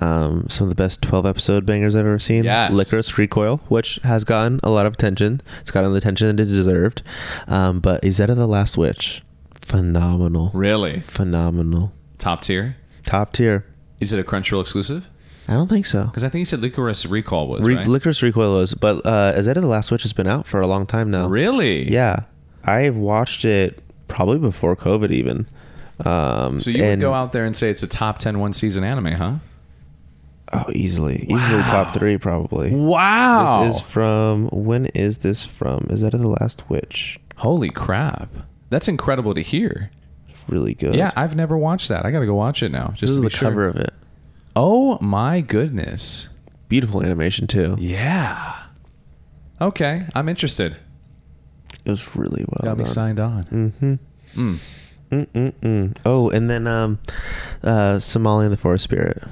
[0.02, 2.44] um, some of the best 12 episode bangers I've ever seen.
[2.44, 2.72] Yes.
[2.72, 5.42] Lycoris Recoil, which has gotten a lot of attention.
[5.62, 7.02] It's gotten the attention that it deserved.
[7.48, 9.24] Um, but Izetta the Last Witch,
[9.62, 10.52] phenomenal.
[10.54, 11.00] Really?
[11.00, 11.94] Phenomenal.
[12.18, 12.76] Top tier?
[13.04, 13.66] Top tier.
[14.00, 15.10] Is it a Crunchyroll exclusive?
[15.50, 16.06] I don't think so.
[16.06, 17.88] Because I think you said Lycoris Recoil was Re- right.
[17.88, 20.86] Lycoris Recoil was, but uh, Izetta the Last Witch has been out for a long
[20.86, 21.28] time now.
[21.28, 21.92] really?
[21.92, 22.22] Yeah.
[22.64, 25.48] I've watched it probably before COVID even.
[26.06, 28.54] Um, So you would and- go out there and say it's a top 10 one
[28.54, 29.36] season anime, huh?
[30.52, 31.26] Oh, easily.
[31.30, 32.72] Easily top three, probably.
[32.74, 33.66] Wow.
[33.66, 35.82] This is from when is this from?
[35.90, 37.20] Izetta the last witch?
[37.38, 38.30] Holy crap.
[38.70, 39.92] That's incredible to hear.
[40.48, 40.96] Really good.
[40.96, 42.04] Yeah, I've never watched that.
[42.06, 42.88] I got to go watch it now.
[42.90, 43.50] This Just is to the sure.
[43.50, 43.94] cover of it.
[44.62, 46.28] Oh my goodness.
[46.68, 47.78] Beautiful animation too.
[47.80, 48.56] Yeah.
[49.62, 50.76] Okay, I'm interested.
[51.86, 52.72] It was really well done.
[52.72, 52.94] Got me done.
[52.94, 54.00] signed on.
[54.36, 54.56] Mm-hmm.
[55.12, 55.98] Mm-mm-mm.
[56.06, 57.00] Oh, and then um,
[57.64, 59.24] uh, Somali and the Forest Spirit.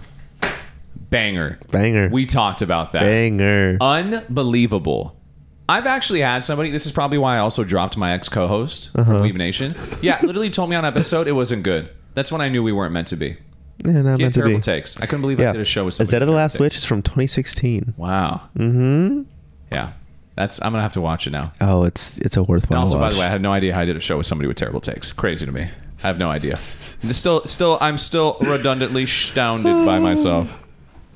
[1.09, 1.59] Banger.
[1.71, 2.07] Banger.
[2.09, 3.01] We talked about that.
[3.01, 3.77] Banger.
[3.81, 5.13] Unbelievable.
[5.69, 6.71] I've actually had somebody.
[6.71, 9.03] This is probably why I also dropped my ex co-host Uh-huh.
[9.11, 9.75] from Leave Nation.
[10.01, 11.89] Yeah, literally told me on episode it wasn't good.
[12.13, 13.35] That's when I knew we weren't meant to be.
[13.85, 14.61] Yeah, not He had meant to terrible be.
[14.61, 14.99] takes.
[14.99, 15.51] I couldn't believe I Yeah.
[15.53, 16.73] did a show with Is that of the last terrible witch?
[16.73, 16.83] takes.
[16.83, 17.93] Is from 2016.
[17.97, 18.41] Wow.
[18.57, 19.21] Mm-hmm.
[19.71, 19.89] Yeah.
[20.35, 20.61] That's.
[20.61, 21.51] I'm gonna have to watch it now.
[21.61, 22.79] Oh, it's it's a And worthwhile.
[22.81, 24.47] also, by the way, I had no idea how I did a show with somebody
[24.47, 25.11] with terrible takes.
[25.11, 25.63] Crazy to me.
[26.03, 26.55] I have no idea.
[26.57, 30.63] Still, still, I'm still redundantly astounded by myself.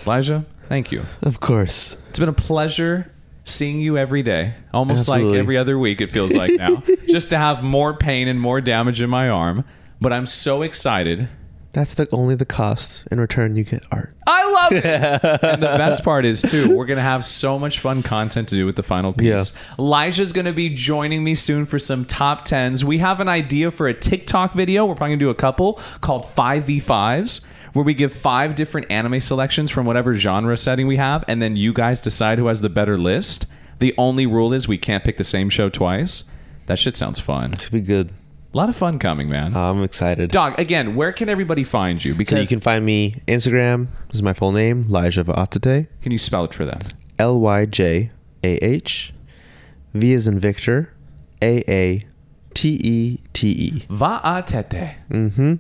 [0.06, 1.06] Lyjah, thank you.
[1.22, 1.96] of course.
[2.10, 3.12] It's been a pleasure
[3.44, 6.02] seeing you every day, almost like every other week.
[6.02, 9.64] It feels like now, just to have more pain and more damage in my arm.
[10.00, 11.30] But I'm so excited.
[11.74, 13.08] That's the only the cost.
[13.12, 14.14] In return, you get art.
[14.28, 14.86] I love it.
[15.44, 18.66] and the best part is too, we're gonna have so much fun content to do
[18.66, 19.54] with the final piece.
[19.78, 22.84] Lyjah's gonna be joining me soon for some top tens.
[22.84, 24.86] We have an idea for a TikTok video.
[24.86, 28.92] We're probably gonna do a couple called five v fives, where we give five different
[28.92, 32.60] anime selections from whatever genre setting we have, and then you guys decide who has
[32.60, 33.46] the better list.
[33.80, 36.26] The only rule is we can't pick the same show twice.
[36.66, 37.54] That shit sounds fun.
[37.54, 38.12] To be good.
[38.54, 39.56] A lot of fun coming, man.
[39.56, 40.32] I'm excited.
[40.32, 42.12] Dog, again, where can everybody find you?
[42.12, 43.88] So Because you can find me Instagram.
[44.10, 45.88] This is my full name, Lyjah Vaatete.
[46.02, 46.80] can you spell it for them?
[47.18, 48.12] L Y J
[48.44, 49.14] A H.
[49.94, 50.94] V is in Victor.
[51.42, 52.02] A A
[52.54, 53.72] T E T E.
[53.90, 54.96] Vaatete.
[55.10, 55.56] Mm-hmm.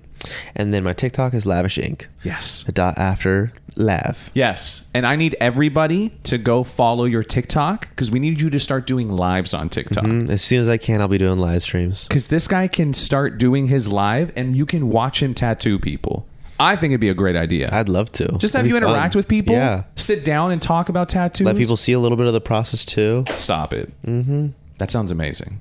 [0.55, 2.05] And then my TikTok is Lavish Inc.
[2.23, 2.65] Yes.
[2.67, 4.29] A dot after lav.
[4.33, 4.87] Yes.
[4.93, 8.85] And I need everybody to go follow your TikTok because we need you to start
[8.85, 10.03] doing lives on TikTok.
[10.03, 12.07] Mm, As soon as I can, I'll be doing live streams.
[12.07, 16.27] Because this guy can start doing his live and you can watch him tattoo people.
[16.59, 17.69] I think it'd be a great idea.
[17.71, 18.37] I'd love to.
[18.37, 18.89] Just have you be fun.
[18.91, 19.55] interact with people.
[19.55, 19.85] Yeah.
[19.95, 21.45] Sit down and talk about tattoos.
[21.45, 23.25] Let people see a little bit of the process too.
[23.33, 23.91] Stop it.
[24.05, 24.49] Mm-hmm.
[24.77, 25.57] That sounds amazing.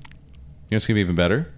[0.71, 1.51] You know what's going to be even better?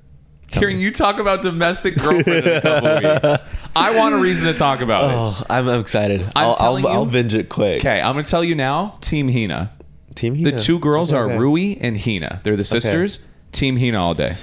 [0.52, 2.90] Hearing you talk about domestic girlfriend in a couple
[3.30, 3.44] weeks.
[3.76, 5.14] I want a reason to talk about it.
[5.14, 6.24] Oh, I'm, I'm excited.
[6.36, 7.78] I'm I'll, telling I'll, you- I'll binge it quick.
[7.82, 9.72] Okay, I'm going to tell you now Team Hina.
[10.16, 10.52] Team Hina.
[10.52, 11.38] The two girls Okay, are okay.
[11.38, 12.42] Rui and Hina.
[12.44, 13.28] They're the sisters.
[13.52, 14.36] Team Hina all day.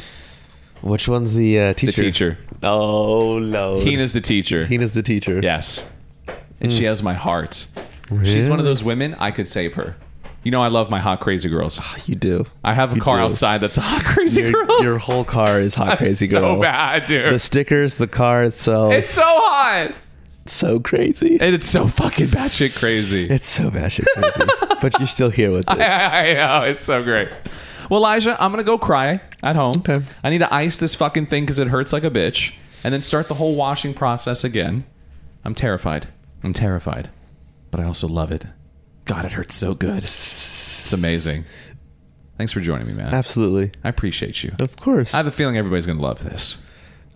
[0.83, 2.03] Which one's the uh, The teacher?
[2.03, 2.39] teacher.
[2.63, 3.81] Oh no.
[3.81, 4.67] Hina's the teacher.
[4.67, 5.41] Hina's the teacher.
[5.43, 5.85] Yes.
[6.61, 7.67] And she has my heart.
[8.23, 9.97] She's one of those women I could save her.
[10.43, 11.79] You know I love my hot crazy girls.
[11.83, 12.47] Oh, You do.
[12.65, 13.23] I have a You car do.
[13.25, 14.83] outside that's a hot crazy Your, girl.
[14.83, 16.61] your whole car is hot I'm crazy so girl.
[16.61, 17.33] bad, dude.
[17.35, 19.93] The stickers, the car itself, it's so hot.
[20.47, 21.39] so crazy.
[21.41, 23.25] And it's so fucking batshit crazy.
[23.25, 24.51] It's so batshit crazy.
[24.81, 25.71] but you're still here with it.
[25.81, 26.62] I know.
[26.65, 27.29] It's so great.
[27.91, 29.79] Well, Lyjah, I'm going to go cry at home.
[29.79, 29.99] Okay.
[30.23, 32.55] I need to ice this fucking thing because it hurts like a bitch
[32.85, 34.85] and then start the whole washing process again.
[35.45, 36.07] I'm terrified.
[36.45, 37.11] I'm terrified.
[37.71, 38.47] But I also love it.
[39.11, 39.99] God, it hurts so good.
[39.99, 41.45] It's amazing.
[42.39, 43.12] Thanks for joining me, man.
[43.12, 43.73] Absolutely.
[43.85, 44.53] I appreciate you.
[44.59, 45.12] Of course.
[45.15, 46.62] I have a feeling everybody's going to love this.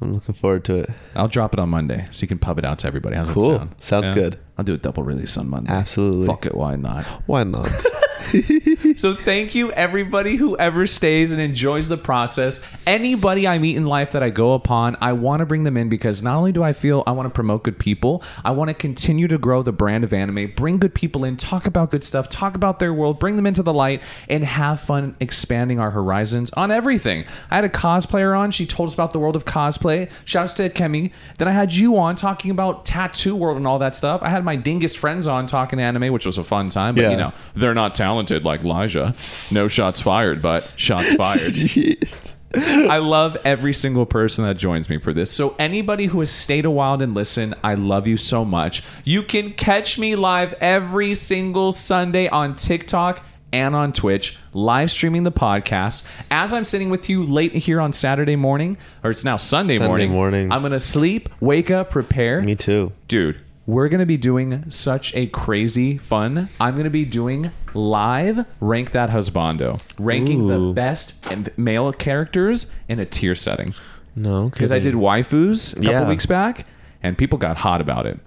[0.01, 0.91] I'm looking forward to it.
[1.15, 3.17] I'll drop it on Monday so you can pub it out to everybody.
[3.17, 3.53] How's Cool.
[3.53, 3.75] that sound?
[3.81, 4.39] Sounds good.
[4.57, 5.73] I'll do a double release on Monday.
[5.73, 6.27] Absolutely.
[6.27, 6.55] Fuck it.
[6.55, 7.05] Why not?
[7.27, 7.69] Why not?
[8.97, 12.67] so thank you everybody who ever stays and enjoys the process.
[12.87, 15.89] Anybody I meet in life that I go upon, I want to bring them in
[15.89, 18.75] because not only do I feel I want to promote good people, I want to
[18.75, 22.29] continue to grow the brand of anime, bring good people in, talk about good stuff,
[22.29, 26.51] talk about their world, bring them into the light, and have fun expanding our horizons
[26.53, 27.25] on everything.
[27.51, 30.11] I had a cosplayer on, she told us about the world of cosplay.
[30.25, 31.13] Shouts to Kemi.
[31.39, 34.23] Then I had you on talking about tattoo world and all that stuff.
[34.23, 37.11] I had my dingus friends on talking anime, which was a fun time, but Yeah.
[37.11, 39.53] you know, they're not talented like Lyjah.
[39.55, 41.57] No shots fired, but shots fired.
[42.57, 45.31] I love every single person that joins me for this.
[45.33, 48.83] So anybody who has stayed a while and listened, I love you so much.
[49.03, 55.23] You can catch me live every single Sunday on TikTok and on Twitch, live streaming
[55.25, 56.05] the podcast.
[56.31, 59.89] As I'm sitting with you late here on Saturday morning, or it's now Sunday, Sunday
[59.89, 60.53] morning, morning.
[60.53, 62.93] I'm gonna sleep, wake up, prepare Me too.
[63.07, 66.49] dude we're going to be doing such a crazy fun.
[66.61, 71.25] I'm going to be doing live rank that husbando ranking the best
[71.59, 73.75] male characters in a tier setting.
[74.17, 76.09] No, because i did waifus a couple Yeah.
[76.09, 76.67] weeks back
[77.03, 78.21] and people got hot about it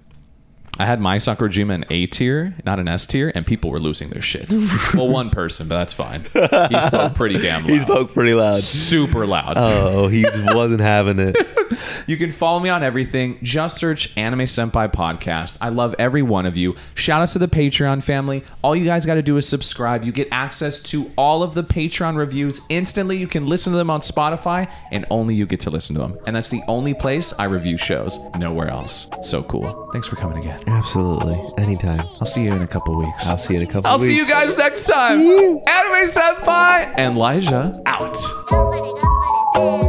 [0.78, 4.10] I had my Sakurajima in A tier, not an S tier, and people were losing
[4.10, 4.52] their shit.
[4.94, 6.20] well, one person, but that's fine.
[6.22, 7.70] He spoke pretty damn loud.
[7.70, 8.54] He spoke pretty loud.
[8.56, 9.54] super loud.
[9.56, 11.36] Oh, he wasn't having it.
[12.06, 13.38] You can follow me on everything.
[13.42, 15.58] Just search Anime Senpai Podcast.
[15.60, 16.74] I love every one of you.
[16.94, 18.42] Shout outs to the Patreon family.
[18.62, 20.04] All you guys got to do is subscribe.
[20.04, 23.16] You get access to all of the Patreon reviews instantly.
[23.18, 26.18] You can listen to them on Spotify, and only you get to listen to them.
[26.26, 28.18] And that's the only place I review shows.
[28.38, 29.08] Nowhere else.
[29.22, 29.90] So cool.
[29.92, 30.60] Thanks for coming again.
[30.68, 31.40] Absolutely.
[31.58, 32.00] Anytime.
[32.20, 33.26] I'll see you in a couple weeks.
[33.26, 33.92] I'll see you in a couple weeks.
[33.92, 34.08] I'll weeks.
[34.08, 35.20] see you guys next time.
[35.20, 38.16] Anime Senpai and Lyjah out.
[38.16, 39.87] Somebody go.